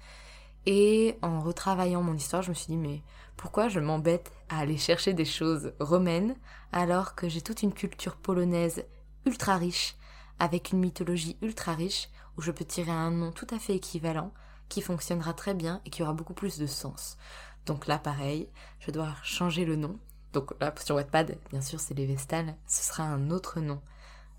Et 0.64 1.18
en 1.22 1.40
retravaillant 1.40 2.02
mon 2.02 2.14
histoire, 2.14 2.42
je 2.42 2.50
me 2.50 2.54
suis 2.54 2.68
dit 2.68 2.76
mais 2.76 3.02
pourquoi 3.36 3.68
je 3.68 3.80
m'embête 3.80 4.30
à 4.48 4.60
aller 4.60 4.78
chercher 4.78 5.12
des 5.12 5.24
choses 5.24 5.72
romaines 5.80 6.36
alors 6.72 7.14
que 7.14 7.28
j'ai 7.28 7.40
toute 7.40 7.62
une 7.62 7.72
culture 7.72 8.16
polonaise 8.16 8.84
ultra 9.26 9.56
riche, 9.56 9.96
avec 10.38 10.72
une 10.72 10.80
mythologie 10.80 11.36
ultra 11.42 11.74
riche, 11.74 12.08
où 12.36 12.42
je 12.42 12.50
peux 12.50 12.64
tirer 12.64 12.90
un 12.90 13.10
nom 13.10 13.32
tout 13.32 13.46
à 13.50 13.58
fait 13.58 13.76
équivalent, 13.76 14.32
qui 14.68 14.80
fonctionnera 14.80 15.34
très 15.34 15.54
bien 15.54 15.80
et 15.84 15.90
qui 15.90 16.02
aura 16.02 16.12
beaucoup 16.12 16.34
plus 16.34 16.58
de 16.58 16.66
sens. 16.66 17.18
Donc 17.66 17.86
là, 17.86 17.98
pareil, 17.98 18.48
je 18.80 18.90
dois 18.90 19.14
changer 19.22 19.64
le 19.64 19.76
nom. 19.76 19.98
Donc 20.32 20.54
là, 20.60 20.74
sur 20.82 20.96
Wattpad, 20.96 21.38
bien 21.50 21.60
sûr, 21.60 21.78
c'est 21.78 21.94
les 21.94 22.06
Vestales. 22.06 22.56
Ce 22.66 22.82
sera 22.82 23.04
un 23.04 23.30
autre 23.30 23.60
nom 23.60 23.80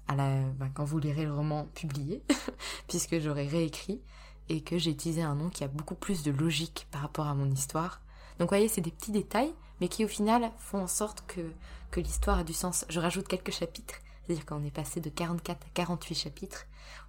ben, 0.08 0.70
quand 0.74 0.84
vous 0.84 1.00
lirez 1.00 1.26
le 1.26 1.34
roman 1.34 1.66
publié, 1.76 2.22
puisque 2.88 3.20
j'aurai 3.20 3.48
réécrit 3.48 4.02
et 4.50 4.62
que 4.62 4.78
j'ai 4.78 4.92
utilisé 4.92 5.22
un 5.22 5.36
nom 5.36 5.50
qui 5.50 5.64
a 5.64 5.68
beaucoup 5.68 5.96
plus 5.96 6.24
de 6.24 6.32
logique 6.32 6.88
par 6.92 7.02
rapport 7.02 7.28
à 7.28 7.34
mon 7.34 7.50
histoire. 7.50 8.02
Donc 8.38 8.50
vous 8.50 8.56
voyez, 8.56 8.68
c'est 8.68 8.82
des 8.82 8.92
petits 8.92 9.12
détails, 9.12 9.54
mais 9.80 9.88
qui 9.88 10.06
au 10.06 10.08
final 10.08 10.52
font 10.58 10.84
en 10.84 10.88
sorte 10.88 11.24
que, 11.28 11.54
que 11.92 12.00
l'histoire 12.00 12.40
a 12.40 12.44
du 12.44 12.54
sens. 12.54 12.86
Je 12.90 13.00
rajoute 13.00 13.28
quelques 13.28 13.52
chapitres, 13.52 13.96
c'est-à-dire 14.26 14.46
qu'on 14.46 14.64
est 14.64 14.72
passé 14.72 15.00
de 15.00 15.10
44 15.10 15.66
à 15.66 15.70
48 15.74 16.16
chapitres, 16.16 16.66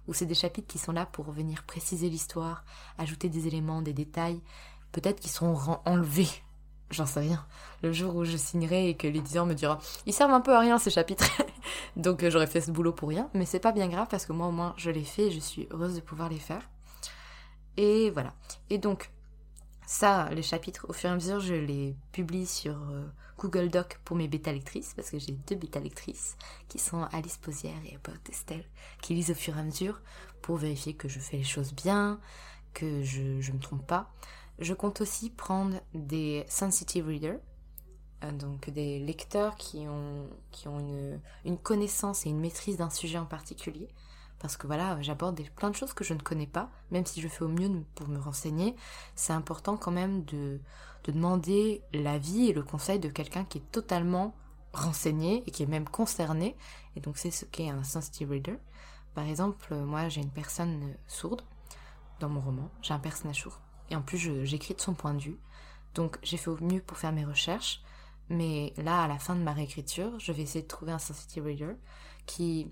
où 0.07 0.13
c'est 0.13 0.25
des 0.25 0.35
chapitres 0.35 0.67
qui 0.67 0.79
sont 0.79 0.91
là 0.91 1.05
pour 1.05 1.31
venir 1.31 1.63
préciser 1.63 2.09
l'histoire, 2.09 2.63
ajouter 2.97 3.29
des 3.29 3.47
éléments, 3.47 3.81
des 3.81 3.93
détails, 3.93 4.41
peut-être 4.91 5.19
qu'ils 5.19 5.31
seront 5.31 5.79
enlevés. 5.85 6.29
J'en 6.91 7.05
sais 7.05 7.21
rien. 7.21 7.45
Le 7.81 7.91
jour 7.91 8.15
où 8.15 8.25
je 8.25 8.37
signerai 8.37 8.89
et 8.89 8.95
que 8.95 9.07
l'éditeur 9.07 9.45
me 9.45 9.53
dira 9.53 9.79
ils 10.05 10.13
servent 10.13 10.33
un 10.33 10.41
peu 10.41 10.55
à 10.55 10.59
rien 10.59 10.77
ces 10.77 10.91
chapitres. 10.91 11.25
Donc 11.95 12.23
euh, 12.23 12.29
j'aurais 12.29 12.47
fait 12.47 12.61
ce 12.61 12.71
boulot 12.71 12.93
pour 12.93 13.09
rien, 13.09 13.29
mais 13.33 13.45
c'est 13.45 13.59
pas 13.59 13.71
bien 13.71 13.87
grave 13.87 14.07
parce 14.09 14.25
que 14.25 14.33
moi 14.33 14.47
au 14.47 14.51
moins 14.51 14.73
je 14.77 14.91
l'ai 14.91 15.03
fait 15.03 15.27
et 15.27 15.31
je 15.31 15.39
suis 15.39 15.67
heureuse 15.71 15.95
de 15.95 16.01
pouvoir 16.01 16.29
les 16.29 16.39
faire. 16.39 16.61
Et 17.77 18.09
voilà. 18.11 18.33
Et 18.69 18.77
donc 18.77 19.09
ça, 19.85 20.29
les 20.31 20.41
chapitres, 20.41 20.87
au 20.89 20.93
fur 20.93 21.09
et 21.09 21.13
à 21.13 21.15
mesure, 21.15 21.39
je 21.39 21.53
les 21.53 21.95
publie 22.11 22.47
sur 22.47 22.73
euh, 22.73 23.05
Google 23.37 23.69
Doc 23.69 23.99
pour 24.03 24.17
mes 24.17 24.27
bêta 24.27 24.51
lectrices, 24.51 24.93
parce 24.95 25.11
que 25.11 25.19
j'ai 25.19 25.33
deux 25.33 25.55
bêta 25.55 25.79
lectrices 25.79 26.37
qui 26.69 26.79
sont 26.79 27.03
Alice 27.11 27.37
Posière 27.37 27.77
et 27.85 27.95
About 27.95 28.19
Estelle, 28.29 28.65
qui 29.01 29.13
lisent 29.13 29.29
au 29.29 29.35
fur 29.35 29.55
et 29.55 29.59
à 29.59 29.63
mesure 29.63 30.01
pour 30.41 30.57
vérifier 30.57 30.95
que 30.95 31.07
je 31.07 31.19
fais 31.19 31.37
les 31.37 31.43
choses 31.43 31.73
bien, 31.73 32.19
que 32.73 33.03
je 33.03 33.21
ne 33.21 33.55
me 33.55 33.59
trompe 33.59 33.85
pas. 33.85 34.11
Je 34.59 34.73
compte 34.73 35.01
aussi 35.01 35.29
prendre 35.29 35.81
des 35.93 36.45
sensitive 36.47 37.07
readers, 37.07 37.39
euh, 38.23 38.31
donc 38.31 38.69
des 38.69 38.99
lecteurs 38.99 39.55
qui 39.57 39.85
ont, 39.87 40.29
une 41.43 41.57
connaissance 41.57 42.25
et 42.25 42.29
une 42.29 42.39
maîtrise 42.39 42.77
d'un 42.77 42.89
sujet 42.89 43.17
en 43.17 43.25
particulier. 43.25 43.89
Parce 44.39 44.57
que 44.57 44.67
voilà, 44.67 45.01
j'aborde 45.01 45.41
plein 45.55 45.69
de 45.69 45.75
choses 45.75 45.93
que 45.93 46.03
je 46.03 46.13
ne 46.13 46.19
connais 46.19 46.47
pas, 46.47 46.69
même 46.91 47.05
si 47.05 47.21
je 47.21 47.27
fais 47.27 47.43
au 47.43 47.47
mieux 47.47 47.69
pour 47.95 48.07
me 48.07 48.19
renseigner. 48.19 48.75
C'est 49.15 49.33
important 49.33 49.77
quand 49.77 49.91
même 49.91 50.23
de, 50.25 50.59
de 51.03 51.11
demander 51.11 51.81
l'avis 51.93 52.49
et 52.49 52.53
le 52.53 52.63
conseil 52.63 52.99
de 52.99 53.09
quelqu'un 53.09 53.45
qui 53.45 53.59
est 53.59 53.71
totalement 53.71 54.35
renseigné 54.73 55.43
et 55.47 55.51
qui 55.51 55.63
est 55.63 55.67
même 55.67 55.87
concerné. 55.87 56.55
Et 56.95 56.99
donc 56.99 57.17
c'est 57.17 57.31
ce 57.31 57.45
qu'est 57.45 57.69
un 57.69 57.83
sensitive 57.83 58.31
reader. 58.31 58.57
Par 59.13 59.25
exemple, 59.25 59.73
moi 59.75 60.09
j'ai 60.09 60.21
une 60.21 60.31
personne 60.31 60.95
sourde 61.07 61.41
dans 62.19 62.29
mon 62.29 62.41
roman, 62.41 62.69
j'ai 62.81 62.93
un 62.93 62.99
personnage 62.99 63.41
sourd. 63.41 63.64
Et 63.89 63.95
en 63.95 64.01
plus, 64.01 64.17
j'écris 64.43 64.73
de 64.73 64.81
son 64.81 64.93
point 64.93 65.13
de 65.13 65.21
vue. 65.21 65.39
Donc, 65.93 66.17
j'ai 66.23 66.37
fait 66.37 66.49
au 66.49 66.57
mieux 66.61 66.81
pour 66.81 66.97
faire 66.97 67.11
mes 67.11 67.25
recherches. 67.25 67.81
Mais 68.29 68.73
là, 68.77 69.03
à 69.03 69.07
la 69.07 69.19
fin 69.19 69.35
de 69.35 69.41
ma 69.41 69.53
réécriture, 69.53 70.19
je 70.19 70.31
vais 70.31 70.43
essayer 70.43 70.63
de 70.63 70.67
trouver 70.67 70.91
un 70.91 70.99
sensitive 70.99 71.45
reader 71.45 71.75
qui, 72.25 72.71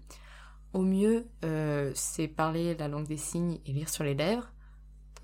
au 0.74 0.82
mieux, 0.82 1.28
euh, 1.46 1.92
sait 1.94 2.28
parler 2.28 2.76
la 2.76 2.88
langue 2.88 3.08
des 3.08 3.18
signes 3.18 3.60
et 3.66 3.72
lire 3.72 3.90
sur 3.90 4.04
les 4.04 4.16
lèvres. 4.16 4.52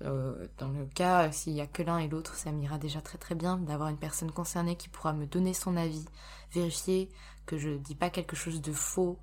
Euh, 0.02 0.46
dans 0.56 0.68
le 0.68 0.86
cas, 0.86 1.30
s'il 1.30 1.52
n'y 1.52 1.60
a 1.60 1.66
que 1.66 1.82
l'un 1.82 1.98
et 1.98 2.08
l'autre, 2.08 2.34
ça 2.34 2.52
m'ira 2.52 2.78
déjà 2.78 3.02
très 3.02 3.18
très 3.18 3.34
bien 3.34 3.58
d'avoir 3.58 3.90
une 3.90 3.98
personne 3.98 4.30
concernée 4.30 4.76
qui 4.76 4.88
pourra 4.88 5.12
me 5.12 5.26
donner 5.26 5.52
son 5.52 5.76
avis, 5.76 6.06
vérifier 6.52 7.10
que 7.44 7.58
je 7.58 7.70
dis 7.70 7.94
pas 7.94 8.08
quelque 8.08 8.36
chose 8.36 8.62
de 8.62 8.72
faux 8.72 9.18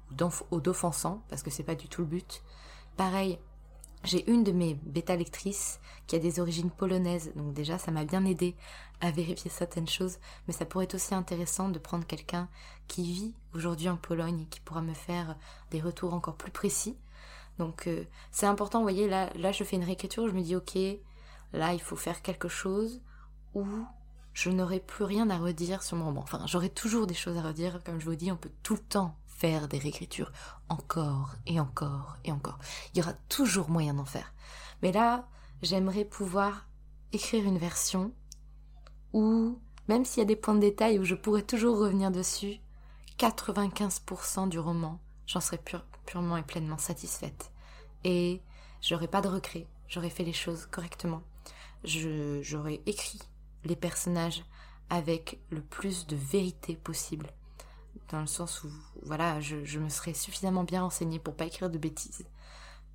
ou 0.52 0.62
d'offensant, 0.62 1.24
parce 1.30 1.42
que 1.42 1.50
c'est 1.50 1.64
pas 1.64 1.76
du 1.76 1.88
tout 1.88 2.02
le 2.02 2.08
but. 2.08 2.44
Pareil, 2.96 3.40
j'ai 4.08 4.30
une 4.30 4.44
de 4.44 4.52
mes 4.52 4.74
bêta 4.74 5.16
lectrices 5.16 5.80
qui 6.08 6.16
a 6.16 6.20
des 6.20 6.40
origines 6.40 6.72
polonaises, 6.72 7.32
donc 7.36 7.54
déjà 7.54 7.78
ça 7.78 7.92
m'a 7.92 8.06
bien 8.06 8.26
aidé 8.26 8.56
à 9.02 9.12
vérifier 9.12 9.52
certaines 9.52 9.88
choses, 9.88 10.18
mais 10.48 10.54
ça 10.54 10.66
pourrait 10.66 10.86
être 10.86 10.96
aussi 10.96 11.14
intéressant 11.14 11.70
de 11.70 11.78
prendre 11.78 12.06
quelqu'un 12.06 12.48
qui 12.88 13.04
vit 13.12 13.34
aujourd'hui 13.54 13.90
en 13.90 13.98
Pologne 13.98 14.42
et 14.42 14.46
qui 14.46 14.62
pourra 14.62 14.82
me 14.82 14.94
faire 14.94 15.36
des 15.72 15.82
retours 15.82 16.14
encore 16.14 16.36
plus 16.36 16.52
précis. 16.52 16.96
Donc 17.60 17.88
euh, 17.88 18.06
c'est 18.32 18.46
important, 18.46 18.80
vous 18.80 18.86
voyez, 18.86 19.08
là, 19.08 19.52
je 19.52 19.64
fais 19.64 19.76
une 19.76 19.84
réécriture, 19.84 20.28
je 20.28 20.34
me 20.34 20.42
dis 20.42 20.56
ok, 20.56 20.78
là 21.54 21.74
il 21.74 21.82
faut 21.82 21.96
faire 21.96 22.22
quelque 22.22 22.48
chose 22.48 23.02
où 23.54 23.66
je 24.34 24.50
n'aurai 24.50 24.80
plus 24.80 25.04
rien 25.04 25.30
à 25.30 25.38
redire 25.38 25.84
sur 25.84 25.98
mon. 25.98 26.16
Enfin, 26.18 26.46
j'aurai 26.46 26.70
toujours 26.70 27.08
des 27.08 27.14
choses 27.14 27.38
à 27.38 27.42
redire, 27.42 27.84
comme 27.84 28.00
je 28.00 28.06
vous 28.06 28.16
dis, 28.16 28.32
on 28.32 28.38
peut 28.38 28.52
tout 28.64 28.76
le 28.76 28.80
temps 28.80 29.16
faire 29.38 29.68
des 29.68 29.78
réécritures 29.78 30.32
encore 30.68 31.36
et 31.46 31.60
encore 31.60 32.18
et 32.26 32.32
encore. 32.32 32.58
Il 32.94 32.98
y 32.98 33.02
aura 33.02 33.14
toujours 33.30 33.70
moyen 33.70 33.94
d'en 33.94 34.06
faire. 34.06 34.34
Mais 34.82 34.92
là, 34.92 35.28
j'aimerais 35.62 36.06
pouvoir 36.06 36.68
écrire 37.14 37.46
une 37.46 37.58
version 37.60 38.12
où, 39.14 39.60
même 39.88 40.06
s'il 40.06 40.20
y 40.20 40.24
a 40.24 40.26
des 40.26 40.36
points 40.36 40.56
de 40.56 40.60
détail 40.60 41.00
où 41.00 41.04
je 41.04 41.16
pourrais 41.16 41.44
toujours 41.44 41.78
revenir 41.78 42.12
dessus, 42.12 42.60
95% 43.20 44.50
du 44.50 44.60
roman, 44.60 45.00
j'en 45.26 45.40
serais 45.40 45.62
purement 46.06 46.38
et 46.38 46.44
pleinement 46.44 46.78
satisfaite. 46.78 47.52
Et 48.04 48.42
j'aurais 48.82 49.08
pas 49.08 49.22
de 49.22 49.28
regrets, 49.28 49.68
j'aurais 49.88 50.10
fait 50.10 50.24
les 50.24 50.34
choses 50.34 50.66
correctement. 50.66 51.22
J'aurais 51.84 52.82
écrit 52.86 53.22
les 53.64 53.76
personnages 53.76 54.44
avec 54.90 55.40
le 55.50 55.62
plus 55.62 56.08
de 56.08 56.16
vérité 56.16 56.76
possible 56.76 57.30
dans 58.10 58.22
le 58.22 58.28
sens 58.28 58.64
où 58.64 58.70
voilà, 59.04 59.40
je, 59.40 59.80
me 59.80 59.90
serais 59.90 60.14
suffisamment 60.14 60.64
bien 60.64 60.82
renseignée 60.82 61.20
pour 61.20 61.36
pas 61.36 61.46
écrire 61.46 61.70
de 61.70 61.78
bêtises 61.78 62.26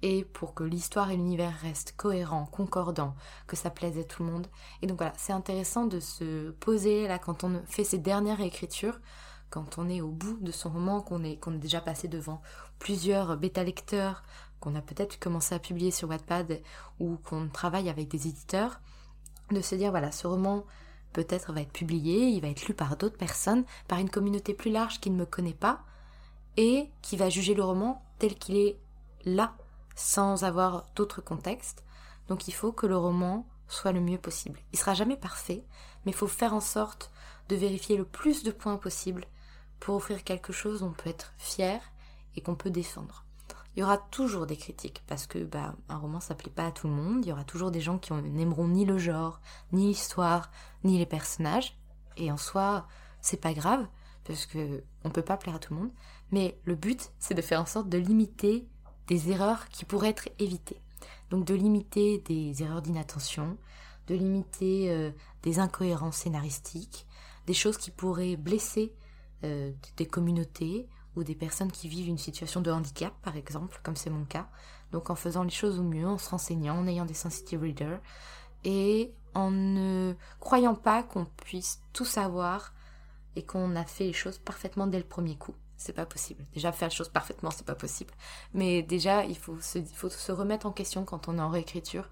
et 0.03 0.25
pour 0.25 0.55
que 0.55 0.65
l'histoire 0.65 1.11
et 1.11 1.17
l'univers 1.17 1.55
restent 1.63 1.95
cohérents, 1.97 2.47
concordants, 2.47 3.15
que 3.47 3.55
ça 3.55 3.71
plaise 3.71 3.99
à 3.99 4.05
tout 4.05 4.25
le 4.25 4.33
monde. 4.33 4.49
Et 4.83 4.87
donc 4.89 4.99
voilà, 4.99 5.13
c'est 5.17 5.33
intéressant 5.33 5.87
de 5.87 6.01
se 6.01 6.51
poser 6.51 7.07
là 7.07 7.19
quand 7.21 7.45
on 7.45 7.63
fait 7.67 7.85
ses 7.85 7.99
dernières 7.99 8.41
écritures, 8.41 8.99
quand 9.49 9.79
on 9.79 9.89
est 9.89 10.01
au 10.01 10.11
bout 10.11 10.39
de 10.41 10.51
son 10.51 10.71
roman, 10.71 11.03
qu'on 11.03 11.23
est, 11.23 11.37
qu'on 11.37 11.55
est 11.55 11.59
déjà 11.59 11.81
passé 11.81 12.09
devant 12.09 12.43
plusieurs 12.81 13.37
bêta-lecteurs, 13.37 14.25
qu'on 14.59 14.75
a 14.75 14.83
peut-être 14.83 15.21
commencé 15.21 15.55
à 15.55 15.59
publier 15.59 15.91
sur 15.93 16.09
Wattpad 16.09 16.61
ou 16.99 17.17
qu'on 17.19 17.49
travaille 17.49 17.89
avec 17.89 18.09
des 18.09 18.27
éditeurs, 18.27 18.81
de 19.51 19.61
se 19.61 19.75
dire 19.75 19.91
voilà, 19.91 20.11
ce 20.11 20.27
roman, 20.27 20.65
peut-être 21.13 21.53
va 21.53 21.61
être 21.61 21.73
publié, 21.73 22.29
il 22.29 22.41
va 22.41 22.49
être 22.49 22.67
lu 22.67 22.75
par 22.75 22.97
d'autres 22.97 23.17
personnes, 23.17 23.65
par 23.89 23.99
une 23.99 24.11
communauté 24.11 24.55
plus 24.55 24.71
large 24.71 25.01
qui 25.01 25.11
ne 25.11 25.17
me 25.17 25.27
connaît 25.27 25.53
pas, 25.53 25.83
et 26.57 26.91
qui 27.01 27.17
va 27.17 27.31
juger 27.31 27.55
le 27.55 27.65
roman 27.65 28.05
tel 28.19 28.35
qu'il 28.35 28.57
est 28.57 28.77
là, 29.25 29.55
sans 29.95 30.45
avoir 30.45 30.87
d'autres 30.95 31.21
contextes. 31.21 31.85
Donc 32.29 32.49
il 32.49 32.53
faut 32.53 32.73
que 32.73 32.87
le 32.87 32.97
roman 32.97 33.47
soit 33.69 33.93
le 33.93 34.01
mieux 34.01 34.19
possible. 34.19 34.61
Il 34.73 34.79
sera 34.79 34.95
jamais 34.95 35.17
parfait, 35.17 35.65
mais 36.05 36.13
il 36.13 36.17
faut 36.17 36.27
faire 36.27 36.55
en 36.55 36.61
sorte 36.61 37.11
de 37.49 37.57
vérifier 37.57 37.97
le 37.97 38.05
plus 38.05 38.43
de 38.43 38.51
points 38.51 38.77
possible 38.77 39.25
pour 39.81 39.97
offrir 39.97 40.25
quelque 40.25 40.53
chose 40.53 40.81
dont 40.81 40.89
on 40.89 40.93
peut 40.93 41.11
être 41.11 41.33
fier 41.39 41.81
et 42.37 42.41
qu'on 42.41 42.55
peut 42.55 42.71
défendre. 42.71 43.25
Il 43.75 43.81
y 43.81 43.83
aura 43.83 43.99
toujours 43.99 44.47
des 44.47 44.57
critiques 44.57 45.03
parce 45.07 45.27
que 45.27 45.39
bah, 45.45 45.75
un 45.89 45.97
roman 45.97 46.21
ça 46.21 46.35
plaît 46.35 46.53
pas 46.55 46.67
à 46.67 46.73
tout 46.73 46.89
le 46.89 46.93
monde. 46.93 47.25
Il 47.25 47.29
y 47.29 47.33
aura 47.33 47.45
toujours 47.45 47.71
des 47.71 47.81
gens 47.81 47.99
qui 47.99 48.13
n'aimeront 48.13 48.69
ni 48.69 48.85
le 48.85 48.99
genre, 48.99 49.41
ni 49.73 49.89
l'histoire, 49.89 50.51
ni 50.85 50.99
les 50.99 51.07
personnages. 51.07 51.79
Et 52.17 52.31
en 52.31 52.37
soi, 52.37 52.87
c'est 53.21 53.41
pas 53.41 53.55
grave 53.55 53.87
parce 54.25 54.47
que 54.47 54.85
on 55.05 55.11
peut 55.11 55.23
pas 55.23 55.37
plaire 55.37 55.55
à 55.55 55.59
tout 55.59 55.75
le 55.75 55.81
monde. 55.81 55.93
Mais 56.31 56.59
le 56.65 56.75
but, 56.75 57.13
c'est 57.19 57.35
de 57.35 57.43
faire 57.43 57.61
en 57.61 57.67
sorte 57.67 57.89
de 57.89 57.99
limiter 57.99 58.67
des 59.07 59.31
erreurs 59.31 59.69
qui 59.69 59.85
pourraient 59.85 60.11
être 60.11 60.29
évitées. 60.39 60.81
Donc 61.31 61.45
de 61.47 61.55
limiter 61.55 62.19
des 62.19 62.63
erreurs 62.63 62.83
d'inattention, 62.83 63.57
de 64.07 64.15
limiter 64.15 64.91
euh, 64.91 65.11
des 65.43 65.59
incohérences 65.59 66.19
scénaristiques, 66.19 67.07
des 67.47 67.55
choses 67.55 67.79
qui 67.79 67.91
pourraient 67.91 68.37
blesser 68.37 68.95
euh, 69.45 69.73
des 69.97 70.07
communautés 70.07 70.89
ou 71.17 71.25
des 71.25 71.35
personnes 71.35 71.71
qui 71.71 71.89
vivent 71.89 72.09
une 72.09 72.19
situation 72.19 72.61
de 72.61 72.71
handicap, 72.71 73.13
par 73.23 73.37
exemple, 73.37 73.81
comme 73.83 73.97
c'est 73.97 74.11
mon 74.11 74.25
cas. 74.25 74.49
Donc 74.93 75.11
en 75.11 75.15
faisant 75.15 75.43
les 75.43 75.51
choses 75.51 75.79
au 75.79 75.83
mieux, 75.83 76.07
en 76.07 76.19
se 76.19 76.31
renseignant, 76.31 76.79
en 76.79 76.87
ayant 76.87 77.05
des 77.05 77.15
sensitive 77.15 77.63
readers, 77.63 78.01
et 78.65 79.13
en 79.35 79.51
ne 79.51 80.15
croyant 80.41 80.75
pas 80.75 81.03
qu'on 81.03 81.25
puisse 81.25 81.81
tout 81.93 82.05
savoir 82.05 82.75
et 83.37 83.45
qu'on 83.45 83.77
a 83.77 83.85
fait 83.85 84.05
les 84.05 84.13
choses 84.13 84.39
parfaitement 84.39 84.87
dès 84.87 84.99
le 84.99 85.05
premier 85.05 85.37
coup. 85.37 85.55
C'est 85.77 85.95
pas 85.95 86.07
possible. 86.07 86.45
Déjà, 86.55 86.71
faire 86.71 86.89
les 86.89 86.95
choses 86.95 87.09
parfaitement, 87.09 87.51
c'est 87.51 87.67
pas 87.67 87.75
possible. 87.75 88.15
Mais 88.55 88.83
déjà, 88.83 89.25
il 89.25 89.37
faut 89.37 89.59
se, 89.61 90.33
remettre 90.33 90.67
en 90.67 90.71
question 90.71 91.05
quand 91.05 91.29
on 91.29 91.39
est 91.39 91.43
en 91.43 91.49
réécriture. 91.49 92.09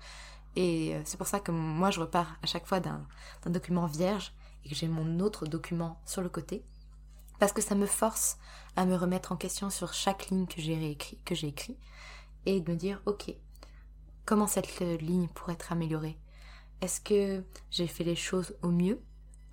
Et 0.57 0.97
euh, 0.97 1.02
c'est 1.04 1.16
pour 1.16 1.28
ça 1.28 1.38
que 1.38 1.52
moi, 1.52 1.92
je 1.92 2.00
repars 2.00 2.37
à 2.42 2.47
chaque 2.47 2.66
fois 2.66 2.80
d'un 2.80 3.07
document 3.47 3.87
vierge 3.87 4.33
et 4.64 4.69
que 4.69 4.75
j'ai 4.75 4.88
mon 4.88 5.21
autre 5.21 5.47
document 5.47 6.00
sur 6.04 6.23
le 6.23 6.28
côté, 6.28 6.64
parce 7.40 7.52
que 7.52 7.62
ça 7.62 7.75
me 7.75 7.87
force 7.87 8.38
à 8.76 8.87
me 8.87 8.94
remettre 8.94 9.32
en 9.32 9.37
question 9.37 9.70
sur 9.70 9.92
chaque 9.92 10.28
ligne 10.28 10.47
que 10.47 10.61
j'ai 10.61 10.76
réécrit, 10.76 11.18
écrit, 11.42 11.76
et 12.47 12.61
de 12.61 12.70
me 12.70 12.76
dire, 12.76 13.02
ok, 13.06 13.35
comment 14.25 14.47
cette 14.47 14.78
ligne 14.80 15.26
pourrait 15.28 15.54
être 15.54 15.73
améliorée? 15.73 16.18
Est-ce 16.80 17.00
que 17.00 17.42
j'ai 17.70 17.87
fait 17.88 18.04
les 18.04 18.14
choses 18.14 18.54
au 18.62 18.68
mieux? 18.68 19.02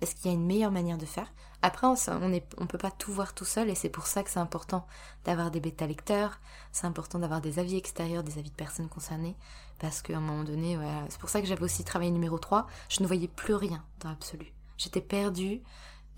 Est-ce 0.00 0.14
qu'il 0.14 0.26
y 0.26 0.28
a 0.28 0.36
une 0.36 0.46
meilleure 0.46 0.70
manière 0.70 0.98
de 0.98 1.06
faire? 1.06 1.32
Après, 1.60 1.88
on 1.88 1.94
ne 1.94 2.66
peut 2.66 2.78
pas 2.78 2.92
tout 2.92 3.12
voir 3.12 3.34
tout 3.34 3.44
seul, 3.44 3.68
et 3.68 3.74
c'est 3.74 3.88
pour 3.88 4.06
ça 4.06 4.22
que 4.22 4.30
c'est 4.30 4.38
important 4.38 4.86
d'avoir 5.24 5.50
des 5.50 5.58
bêta-lecteurs, 5.58 6.38
c'est 6.70 6.86
important 6.86 7.18
d'avoir 7.18 7.40
des 7.40 7.58
avis 7.58 7.76
extérieurs, 7.76 8.22
des 8.22 8.38
avis 8.38 8.50
de 8.50 8.54
personnes 8.54 8.88
concernées, 8.88 9.36
parce 9.80 10.00
qu'à 10.02 10.16
un 10.16 10.20
moment 10.20 10.44
donné, 10.44 10.78
c'est 11.08 11.18
pour 11.18 11.30
ça 11.30 11.40
que 11.40 11.48
j'avais 11.48 11.64
aussi 11.64 11.82
travaillé 11.82 12.12
numéro 12.12 12.38
3, 12.38 12.68
je 12.88 13.02
ne 13.02 13.08
voyais 13.08 13.28
plus 13.28 13.54
rien 13.54 13.84
dans 13.98 14.10
l'absolu. 14.10 14.52
J'étais 14.76 15.00
perdue, 15.00 15.62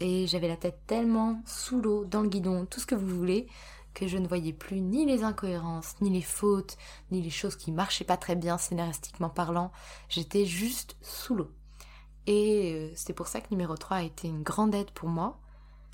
et 0.00 0.26
j'avais 0.26 0.48
la 0.48 0.56
tête 0.56 0.80
tellement 0.86 1.42
sous 1.46 1.80
l'eau, 1.80 2.04
dans 2.04 2.22
le 2.22 2.28
guidon, 2.28 2.66
tout 2.66 2.80
ce 2.80 2.86
que 2.86 2.94
vous 2.94 3.06
voulez, 3.06 3.46
que 3.94 4.06
je 4.06 4.18
ne 4.18 4.26
voyais 4.26 4.52
plus 4.52 4.80
ni 4.80 5.04
les 5.04 5.24
incohérences, 5.24 5.94
ni 6.00 6.10
les 6.10 6.22
fautes, 6.22 6.76
ni 7.10 7.20
les 7.20 7.30
choses 7.30 7.56
qui 7.56 7.72
marchaient 7.72 8.04
pas 8.04 8.16
très 8.16 8.36
bien 8.36 8.56
scénaristiquement 8.56 9.28
parlant. 9.28 9.72
J'étais 10.08 10.46
juste 10.46 10.96
sous 11.02 11.34
l'eau. 11.34 11.50
Et 12.26 12.72
euh, 12.74 12.92
c'est 12.94 13.12
pour 13.12 13.26
ça 13.26 13.40
que 13.40 13.48
numéro 13.50 13.76
3 13.76 13.98
a 13.98 14.02
été 14.02 14.28
une 14.28 14.42
grande 14.42 14.74
aide 14.74 14.90
pour 14.92 15.08
moi, 15.08 15.38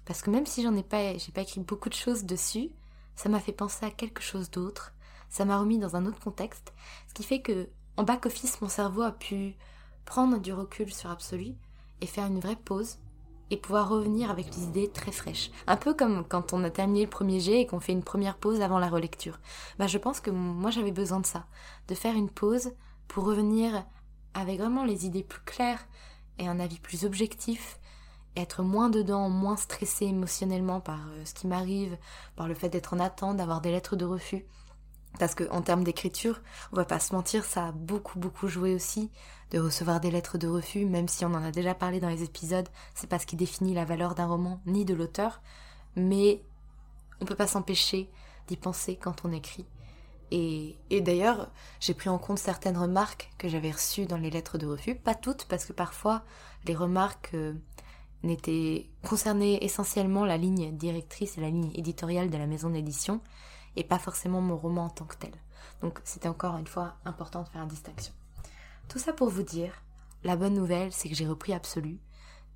parce 0.04 0.22
que 0.22 0.30
même 0.30 0.46
si 0.46 0.62
j'en 0.62 0.76
ai 0.76 0.82
pas, 0.82 1.16
j'ai 1.16 1.32
pas 1.32 1.42
écrit 1.42 1.60
beaucoup 1.60 1.88
de 1.88 1.94
choses 1.94 2.24
dessus, 2.24 2.70
ça 3.14 3.28
m'a 3.28 3.40
fait 3.40 3.52
penser 3.52 3.86
à 3.86 3.90
quelque 3.90 4.22
chose 4.22 4.50
d'autre, 4.50 4.92
ça 5.30 5.44
m'a 5.44 5.58
remis 5.58 5.78
dans 5.78 5.96
un 5.96 6.06
autre 6.06 6.20
contexte, 6.20 6.72
ce 7.08 7.14
qui 7.14 7.22
fait 7.22 7.40
que 7.40 7.68
en 7.96 8.02
back 8.02 8.26
office 8.26 8.60
mon 8.60 8.68
cerveau 8.68 9.02
a 9.02 9.12
pu 9.12 9.54
prendre 10.04 10.38
du 10.38 10.52
recul 10.52 10.92
sur 10.92 11.10
Absolu 11.10 11.54
et 12.00 12.06
faire 12.06 12.26
une 12.26 12.40
vraie 12.40 12.56
pause 12.56 12.98
et 13.50 13.56
pouvoir 13.56 13.88
revenir 13.88 14.30
avec 14.30 14.50
des 14.50 14.64
idées 14.64 14.88
très 14.88 15.12
fraîches. 15.12 15.50
Un 15.66 15.76
peu 15.76 15.94
comme 15.94 16.24
quand 16.26 16.52
on 16.52 16.64
a 16.64 16.70
terminé 16.70 17.04
le 17.04 17.10
premier 17.10 17.40
jet 17.40 17.60
et 17.60 17.66
qu'on 17.66 17.80
fait 17.80 17.92
une 17.92 18.02
première 18.02 18.36
pause 18.36 18.60
avant 18.60 18.78
la 18.78 18.88
relecture. 18.88 19.38
Bah, 19.78 19.86
je 19.86 19.98
pense 19.98 20.20
que 20.20 20.30
moi 20.30 20.70
j'avais 20.70 20.92
besoin 20.92 21.20
de 21.20 21.26
ça, 21.26 21.46
de 21.88 21.94
faire 21.94 22.16
une 22.16 22.30
pause 22.30 22.72
pour 23.08 23.24
revenir 23.24 23.84
avec 24.34 24.58
vraiment 24.58 24.84
les 24.84 25.06
idées 25.06 25.22
plus 25.22 25.42
claires 25.44 25.86
et 26.38 26.48
un 26.48 26.60
avis 26.60 26.78
plus 26.78 27.04
objectif, 27.04 27.78
être 28.36 28.62
moins 28.62 28.90
dedans, 28.90 29.30
moins 29.30 29.56
stressé 29.56 30.06
émotionnellement 30.06 30.80
par 30.80 31.08
euh, 31.08 31.24
ce 31.24 31.32
qui 31.32 31.46
m'arrive, 31.46 31.96
par 32.34 32.48
le 32.48 32.54
fait 32.54 32.68
d'être 32.68 32.92
en 32.92 33.00
attente, 33.00 33.38
d'avoir 33.38 33.60
des 33.62 33.70
lettres 33.70 33.96
de 33.96 34.04
refus. 34.04 34.44
Parce 35.18 35.34
que 35.34 35.48
en 35.50 35.62
termes 35.62 35.84
d'écriture, 35.84 36.42
on 36.72 36.76
va 36.76 36.84
pas 36.84 37.00
se 37.00 37.14
mentir, 37.14 37.44
ça 37.44 37.68
a 37.68 37.72
beaucoup 37.72 38.18
beaucoup 38.18 38.48
joué 38.48 38.74
aussi 38.74 39.10
de 39.50 39.58
recevoir 39.58 40.00
des 40.00 40.10
lettres 40.10 40.38
de 40.38 40.48
refus, 40.48 40.84
même 40.86 41.08
si 41.08 41.24
on 41.24 41.34
en 41.34 41.42
a 41.42 41.50
déjà 41.50 41.74
parlé 41.74 42.00
dans 42.00 42.08
les 42.08 42.22
épisodes, 42.22 42.68
c'est 42.94 43.08
pas 43.08 43.18
ce 43.18 43.26
qui 43.26 43.36
définit 43.36 43.74
la 43.74 43.84
valeur 43.84 44.14
d'un 44.14 44.26
roman 44.26 44.60
ni 44.66 44.84
de 44.84 44.94
l'auteur, 44.94 45.40
mais 45.94 46.42
on 47.20 47.24
peut 47.24 47.36
pas 47.36 47.46
s'empêcher 47.46 48.10
d'y 48.48 48.56
penser 48.56 48.96
quand 48.96 49.24
on 49.24 49.32
écrit. 49.32 49.66
Et, 50.32 50.76
d'ailleurs, 50.90 51.50
j'ai 51.78 51.94
pris 51.94 52.08
en 52.08 52.18
compte 52.18 52.40
certaines 52.40 52.76
remarques 52.76 53.30
que 53.38 53.48
j'avais 53.48 53.70
reçues 53.70 54.06
dans 54.06 54.16
les 54.16 54.30
lettres 54.30 54.58
de 54.58 54.66
refus, 54.66 54.96
pas 54.96 55.14
toutes, 55.14 55.44
parce 55.44 55.64
que 55.64 55.72
parfois 55.72 56.24
les 56.64 56.74
remarques 56.74 57.30
euh, 57.34 57.54
n'étaient 58.24 58.90
concernées 59.04 59.64
essentiellement 59.64 60.24
la 60.24 60.36
ligne 60.36 60.76
directrice 60.76 61.38
et 61.38 61.40
la 61.40 61.50
ligne 61.50 61.70
éditoriale 61.74 62.28
de 62.28 62.38
la 62.38 62.48
maison 62.48 62.70
d'édition, 62.70 63.20
et 63.76 63.84
pas 63.84 64.00
forcément 64.00 64.40
mon 64.40 64.56
roman 64.56 64.86
en 64.86 64.90
tant 64.90 65.04
que 65.04 65.16
tel. 65.16 65.32
Donc 65.80 66.00
c'était 66.02 66.28
encore 66.28 66.56
une 66.56 66.66
fois 66.66 66.96
important 67.04 67.42
de 67.42 67.48
faire 67.48 67.62
une 67.62 67.68
distinction. 67.68 68.12
Tout 68.88 68.98
ça 68.98 69.12
pour 69.12 69.28
vous 69.28 69.42
dire, 69.42 69.72
la 70.22 70.36
bonne 70.36 70.54
nouvelle 70.54 70.92
c'est 70.92 71.08
que 71.08 71.14
j'ai 71.14 71.26
repris 71.26 71.52
Absolu, 71.52 71.98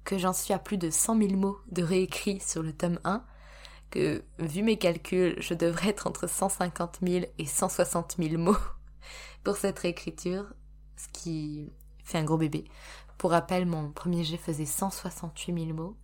que 0.05 0.19
j'en 0.19 0.33
suis 0.33 0.55
à 0.55 0.59
plus 0.59 0.79
de 0.79 0.91
100 0.91 1.19
000 1.19 1.37
mots 1.37 1.59
de 1.71 1.83
réécrit 1.83 2.41
sur 2.41 2.63
le 2.63 2.73
tome 2.73 3.01
1, 3.05 3.25
que 3.91 4.23
vu 4.39 4.63
mes 4.63 4.79
calculs, 4.79 5.35
je 5.39 5.55
devrais 5.55 5.89
être 5.89 6.07
entre 6.07 6.29
150 6.29 7.01
000 7.03 7.25
et 7.39 7.47
160 7.47 8.17
000 8.19 8.41
mots 8.41 8.57
pour 9.45 9.57
cette 9.57 9.79
réécriture, 9.81 10.47
ce 10.97 11.09
qui 11.09 11.73
fait 12.05 12.19
un 12.19 12.25
gros 12.25 12.39
bébé. 12.39 12.65
Pour 13.19 13.33
rappel, 13.33 13.67
mon 13.67 13.91
premier 13.91 14.25
jet 14.25 14.37
faisait 14.37 14.65
168 14.65 15.67
000 15.67 15.77
mots, 15.77 15.97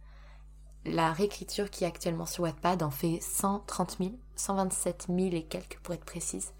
la 0.84 1.12
réécriture 1.12 1.70
qui 1.70 1.84
est 1.84 1.86
actuellement 1.86 2.26
sur 2.26 2.44
Wattpad 2.44 2.82
en 2.82 2.90
fait 2.90 3.20
130 3.20 3.96
000, 3.98 4.10
127 4.36 5.06
000 5.08 5.20
et 5.32 5.44
quelques 5.44 5.78
pour 5.82 5.94
être 5.94 6.04
précise. 6.04 6.52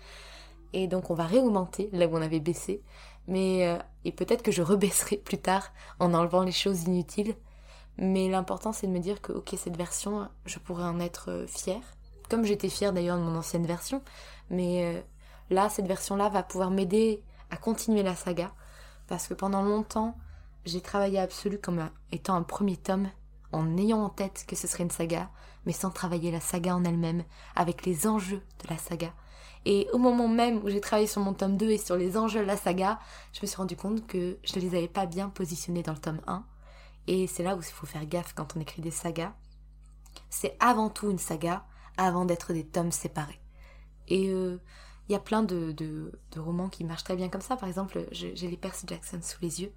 Et 0.73 0.89
donc 0.89 1.11
on 1.11 1.15
va 1.15 1.27
réaugmenter 1.27 1.89
là 1.93 2.07
où 2.07 2.17
on 2.17 2.23
avait 2.23 2.41
baissé. 2.41 2.83
Mais 3.29 3.67
euh, 3.67 3.79
et 4.05 4.13
peut-être 4.13 4.43
que 4.43 4.53
je 4.53 4.63
rebaisserai 4.63 5.17
plus 5.17 5.39
tard 5.39 5.73
en 5.99 6.15
enlevant 6.15 6.43
les 6.43 6.53
choses 6.53 6.85
inutiles. 6.85 7.35
Mais 7.99 8.29
l'important 8.29 8.73
c'est 8.73 8.87
de 8.87 8.93
me 8.93 8.99
dire 8.99 9.21
que 9.21 9.33
ok 9.33 9.55
cette 9.57 9.77
version, 9.77 10.29
je 10.45 10.59
pourrais 10.59 10.85
en 10.85 11.01
être 11.01 11.31
euh, 11.31 11.47
fière. 11.47 11.83
Comme 12.29 12.45
j'étais 12.45 12.69
fière 12.69 12.93
d'ailleurs 12.93 13.19
de 13.19 13.23
mon 13.23 13.37
ancienne 13.37 13.67
version. 13.67 14.03
Mais 14.51 14.85
euh, 14.85 15.01
là, 15.51 15.69
cette 15.69 15.87
version-là 15.87 16.29
va 16.29 16.43
pouvoir 16.43 16.71
m'aider 16.71 17.23
à 17.51 17.57
continuer 17.57 18.03
la 18.03 18.15
saga. 18.15 18.53
Parce 19.07 19.29
que 19.29 19.35
pendant 19.35 19.63
longtemps, 19.63 20.17
j'ai 20.65 20.81
travaillé 20.81 21.19
Absolu 21.21 21.59
comme 21.59 21.89
étant 22.11 22.35
un 22.35 22.43
premier 22.43 22.77
tome 22.77 23.09
en 23.53 23.77
ayant 23.77 24.03
en 24.03 24.09
tête 24.09 24.45
que 24.47 24.57
ce 24.57 24.67
serait 24.67 24.83
une 24.83 24.91
saga, 24.91 25.31
mais 25.65 25.73
sans 25.73 25.91
travailler 25.91 26.31
la 26.31 26.41
saga 26.41 26.75
en 26.75 26.85
elle-même, 26.85 27.25
avec 27.55 27.87
les 27.87 28.07
enjeux 28.07 28.43
de 28.65 28.69
la 28.69 28.79
saga. 28.79 29.13
Et 29.69 29.89
au 29.93 29.99
moment 29.99 30.29
même 30.29 30.63
où 30.63 30.69
j'ai 30.69 30.81
travaillé 30.81 31.09
sur 31.09 31.21
mon 31.21 31.35
tome 31.35 31.57
2 31.57 31.71
et 31.71 31.77
sur 31.77 31.97
les 31.97 32.17
enjeux 32.17 32.39
de 32.39 32.47
la 32.47 32.57
saga, 32.57 33.01
je 33.33 33.41
me 33.43 33.49
suis 33.49 33.57
rendu 33.57 33.77
compte 33.77 34.07
que 34.07 34.39
je 34.45 34.57
ne 34.57 34.61
les 34.61 34.77
avais 34.77 34.87
pas 34.87 35.07
bien 35.07 35.29
positionnés 35.29 35.83
dans 35.83 35.93
le 35.93 35.99
tome 35.99 36.21
1. 36.29 36.47
Et 37.09 37.27
c'est 37.27 37.43
là 37.43 37.57
où 37.57 37.59
il 37.59 37.65
faut 37.65 37.85
faire 37.85 38.07
gaffe 38.07 38.33
quand 38.33 38.57
on 38.57 38.61
écrit 38.61 38.81
des 38.81 38.93
sagas. 38.93 39.35
C'est 40.31 40.57
avant 40.61 40.89
tout 40.89 41.11
une 41.11 41.19
saga, 41.19 41.65
avant 41.97 42.25
d'être 42.25 42.53
des 42.53 42.65
tomes 42.65 42.93
séparés. 42.93 43.41
Et 44.07 44.29
euh, 44.29 44.61
il 45.09 45.13
y 45.13 45.17
a 45.17 45.19
plein 45.19 45.43
de, 45.43 46.13
romans 46.37 46.69
qui 46.69 46.85
marchent 46.85 47.03
très 47.03 47.17
bien 47.17 47.29
comme 47.29 47.41
ça. 47.41 47.57
Par 47.57 47.69
exemple, 47.69 48.07
j'ai 48.13 48.35
les 48.35 48.57
Percy 48.57 48.87
Jackson 48.87 49.19
sous 49.21 49.39
les 49.43 49.63
yeux. 49.63 49.73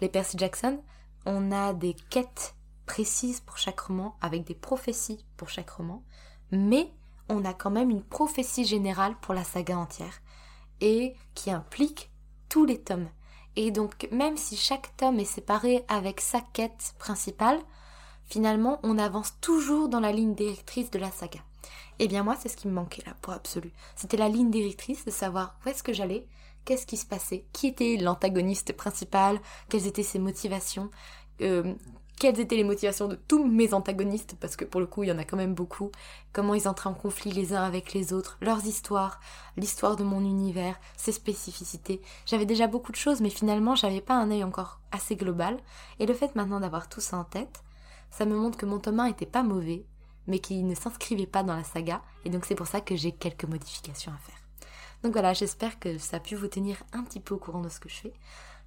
Les 0.00 0.08
Percy 0.08 0.36
Jackson, 0.36 0.82
on 1.26 1.52
a 1.52 1.74
des 1.74 1.94
quêtes 2.10 2.56
précise 2.86 3.38
pour 3.38 3.56
chaque 3.56 3.78
roman, 3.78 4.16
avec 4.20 4.42
des 4.42 4.54
prophéties 4.56 5.24
pour 5.36 5.48
chaque 5.48 5.70
roman, 5.70 6.02
mais 6.50 6.90
on 7.28 7.44
a 7.44 7.54
quand 7.54 7.70
même 7.70 7.90
une 7.90 8.02
prophétie 8.02 8.64
générale 8.64 9.14
pour 9.20 9.34
la 9.34 9.44
saga 9.44 9.76
entière, 9.76 10.20
et 10.80 11.14
qui 11.34 11.50
implique 11.50 12.10
tous 12.48 12.64
les 12.64 12.80
tomes. 12.80 13.08
Et 13.56 13.70
donc 13.70 14.08
même 14.12 14.36
si 14.36 14.56
chaque 14.56 14.96
tome 14.96 15.18
est 15.18 15.24
séparé 15.24 15.84
avec 15.88 16.20
sa 16.20 16.40
quête 16.40 16.94
principale, 16.98 17.58
finalement 18.24 18.78
on 18.82 18.98
avance 18.98 19.34
toujours 19.40 19.88
dans 19.88 20.00
la 20.00 20.12
ligne 20.12 20.34
directrice 20.34 20.90
de 20.90 20.98
la 20.98 21.10
saga. 21.10 21.40
Et 22.00 22.04
eh 22.04 22.08
bien 22.08 22.22
moi 22.22 22.36
c'est 22.38 22.48
ce 22.48 22.56
qui 22.56 22.68
me 22.68 22.72
manquait 22.72 23.02
là 23.04 23.14
pour 23.20 23.32
absolu. 23.32 23.72
C'était 23.96 24.16
la 24.16 24.28
ligne 24.28 24.50
directrice 24.50 25.04
de 25.04 25.10
savoir 25.10 25.56
où 25.64 25.68
est-ce 25.68 25.82
que 25.82 25.92
j'allais, 25.92 26.26
qu'est-ce 26.64 26.86
qui 26.86 26.96
se 26.96 27.06
passait, 27.06 27.46
qui 27.52 27.66
était 27.66 27.96
l'antagoniste 27.96 28.72
principal, 28.74 29.40
quelles 29.68 29.86
étaient 29.86 30.02
ses 30.04 30.20
motivations, 30.20 30.90
euh, 31.40 31.74
quelles 32.18 32.40
étaient 32.40 32.56
les 32.56 32.64
motivations 32.64 33.08
de 33.08 33.14
tous 33.14 33.44
mes 33.44 33.74
antagonistes, 33.74 34.36
parce 34.40 34.56
que 34.56 34.64
pour 34.64 34.80
le 34.80 34.86
coup 34.86 35.02
il 35.02 35.08
y 35.08 35.12
en 35.12 35.18
a 35.18 35.24
quand 35.24 35.36
même 35.36 35.54
beaucoup, 35.54 35.90
comment 36.32 36.54
ils 36.54 36.68
entraient 36.68 36.90
en 36.90 36.94
conflit 36.94 37.32
les 37.32 37.54
uns 37.54 37.62
avec 37.62 37.94
les 37.94 38.12
autres, 38.12 38.38
leurs 38.40 38.66
histoires, 38.66 39.20
l'histoire 39.56 39.96
de 39.96 40.04
mon 40.04 40.20
univers, 40.20 40.78
ses 40.96 41.12
spécificités. 41.12 42.00
J'avais 42.26 42.46
déjà 42.46 42.66
beaucoup 42.66 42.92
de 42.92 42.96
choses, 42.96 43.20
mais 43.20 43.30
finalement 43.30 43.74
j'avais 43.74 44.00
pas 44.00 44.14
un 44.14 44.30
œil 44.30 44.44
encore 44.44 44.80
assez 44.92 45.16
global, 45.16 45.58
et 45.98 46.06
le 46.06 46.14
fait 46.14 46.34
maintenant 46.34 46.60
d'avoir 46.60 46.88
tout 46.88 47.00
ça 47.00 47.16
en 47.16 47.24
tête, 47.24 47.62
ça 48.10 48.24
me 48.24 48.36
montre 48.36 48.58
que 48.58 48.66
mon 48.66 48.78
tome 48.78 49.00
1 49.00 49.06
était 49.06 49.26
pas 49.26 49.42
mauvais, 49.42 49.84
mais 50.26 50.38
qu'il 50.38 50.66
ne 50.66 50.74
s'inscrivait 50.74 51.26
pas 51.26 51.42
dans 51.42 51.56
la 51.56 51.64
saga, 51.64 52.02
et 52.24 52.30
donc 52.30 52.44
c'est 52.44 52.54
pour 52.54 52.66
ça 52.66 52.80
que 52.80 52.96
j'ai 52.96 53.12
quelques 53.12 53.44
modifications 53.44 54.12
à 54.12 54.18
faire. 54.18 54.38
Donc 55.02 55.12
voilà, 55.12 55.32
j'espère 55.32 55.78
que 55.78 55.96
ça 55.98 56.16
a 56.16 56.20
pu 56.20 56.34
vous 56.34 56.48
tenir 56.48 56.82
un 56.92 57.04
petit 57.04 57.20
peu 57.20 57.34
au 57.34 57.38
courant 57.38 57.60
de 57.60 57.68
ce 57.68 57.78
que 57.78 57.88
je 57.88 57.96
fais. 57.96 58.12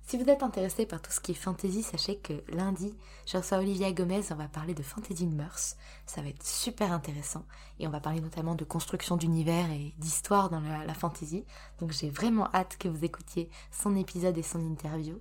Si 0.06 0.18
vous 0.18 0.30
êtes 0.30 0.44
intéressé 0.44 0.86
par 0.86 1.02
tout 1.02 1.12
ce 1.12 1.22
qui 1.22 1.32
est 1.32 1.36
fantasy, 1.36 1.84
sachez 1.84 2.18
que 2.18 2.44
lundi, 2.50 2.94
je 3.26 3.38
reçois 3.38 3.60
Olivia 3.60 3.92
Gomez, 3.94 4.24
on 4.32 4.36
va 4.36 4.48
parler 4.48 4.74
de 4.74 4.84
fantasy 4.84 5.26
de 5.26 5.34
mœurs. 5.34 5.78
Ça 6.06 6.22
va 6.22 6.28
être 6.28 6.46
super 6.46 6.92
intéressant. 6.92 7.46
Et 7.80 7.88
on 7.88 7.92
va 7.92 8.02
parler 8.02 8.20
notamment 8.20 8.56
de 8.56 8.66
construction 8.66 9.16
d'univers 9.16 9.72
et 9.72 9.94
d'histoire 10.00 10.50
dans 10.50 10.60
la, 10.60 10.94
fantasy. 10.94 11.46
Donc 11.80 11.92
j'ai 11.92 12.10
vraiment 12.10 12.50
hâte 12.54 12.78
que 12.78 12.90
vous 12.90 13.06
écoutiez 13.06 13.50
son 13.72 13.96
épisode 13.96 14.38
et 14.38 14.44
son 14.44 14.60
interview. 14.60 15.20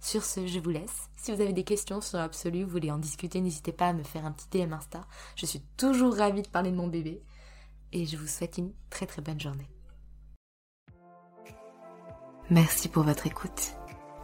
Sur 0.00 0.24
ce, 0.24 0.46
je 0.46 0.58
vous 0.58 0.70
laisse. 0.70 1.10
Si 1.16 1.34
vous 1.34 1.42
avez 1.42 1.52
des 1.52 1.64
questions 1.64 2.00
sur 2.00 2.16
l'absolu, 2.16 2.64
vous 2.64 2.70
voulez 2.70 2.90
en 2.90 2.98
discuter, 2.98 3.42
n'hésitez 3.42 3.72
pas 3.72 3.88
à 3.88 3.92
me 3.92 4.02
faire 4.02 4.24
un 4.24 4.32
petit 4.32 4.48
DM 4.48 4.72
Insta. 4.72 5.02
Je 5.36 5.44
suis 5.44 5.60
toujours 5.76 6.16
ravie 6.16 6.42
de 6.42 6.48
parler 6.48 6.70
de 6.70 6.76
mon 6.76 6.88
bébé. 6.88 7.22
Et 7.92 8.06
je 8.06 8.16
vous 8.16 8.26
souhaite 8.26 8.56
une 8.56 8.72
très 8.88 9.04
très 9.04 9.20
bonne 9.20 9.40
journée. 9.40 9.68
Merci 12.48 12.88
pour 12.88 13.02
votre 13.02 13.26
écoute. 13.26 13.74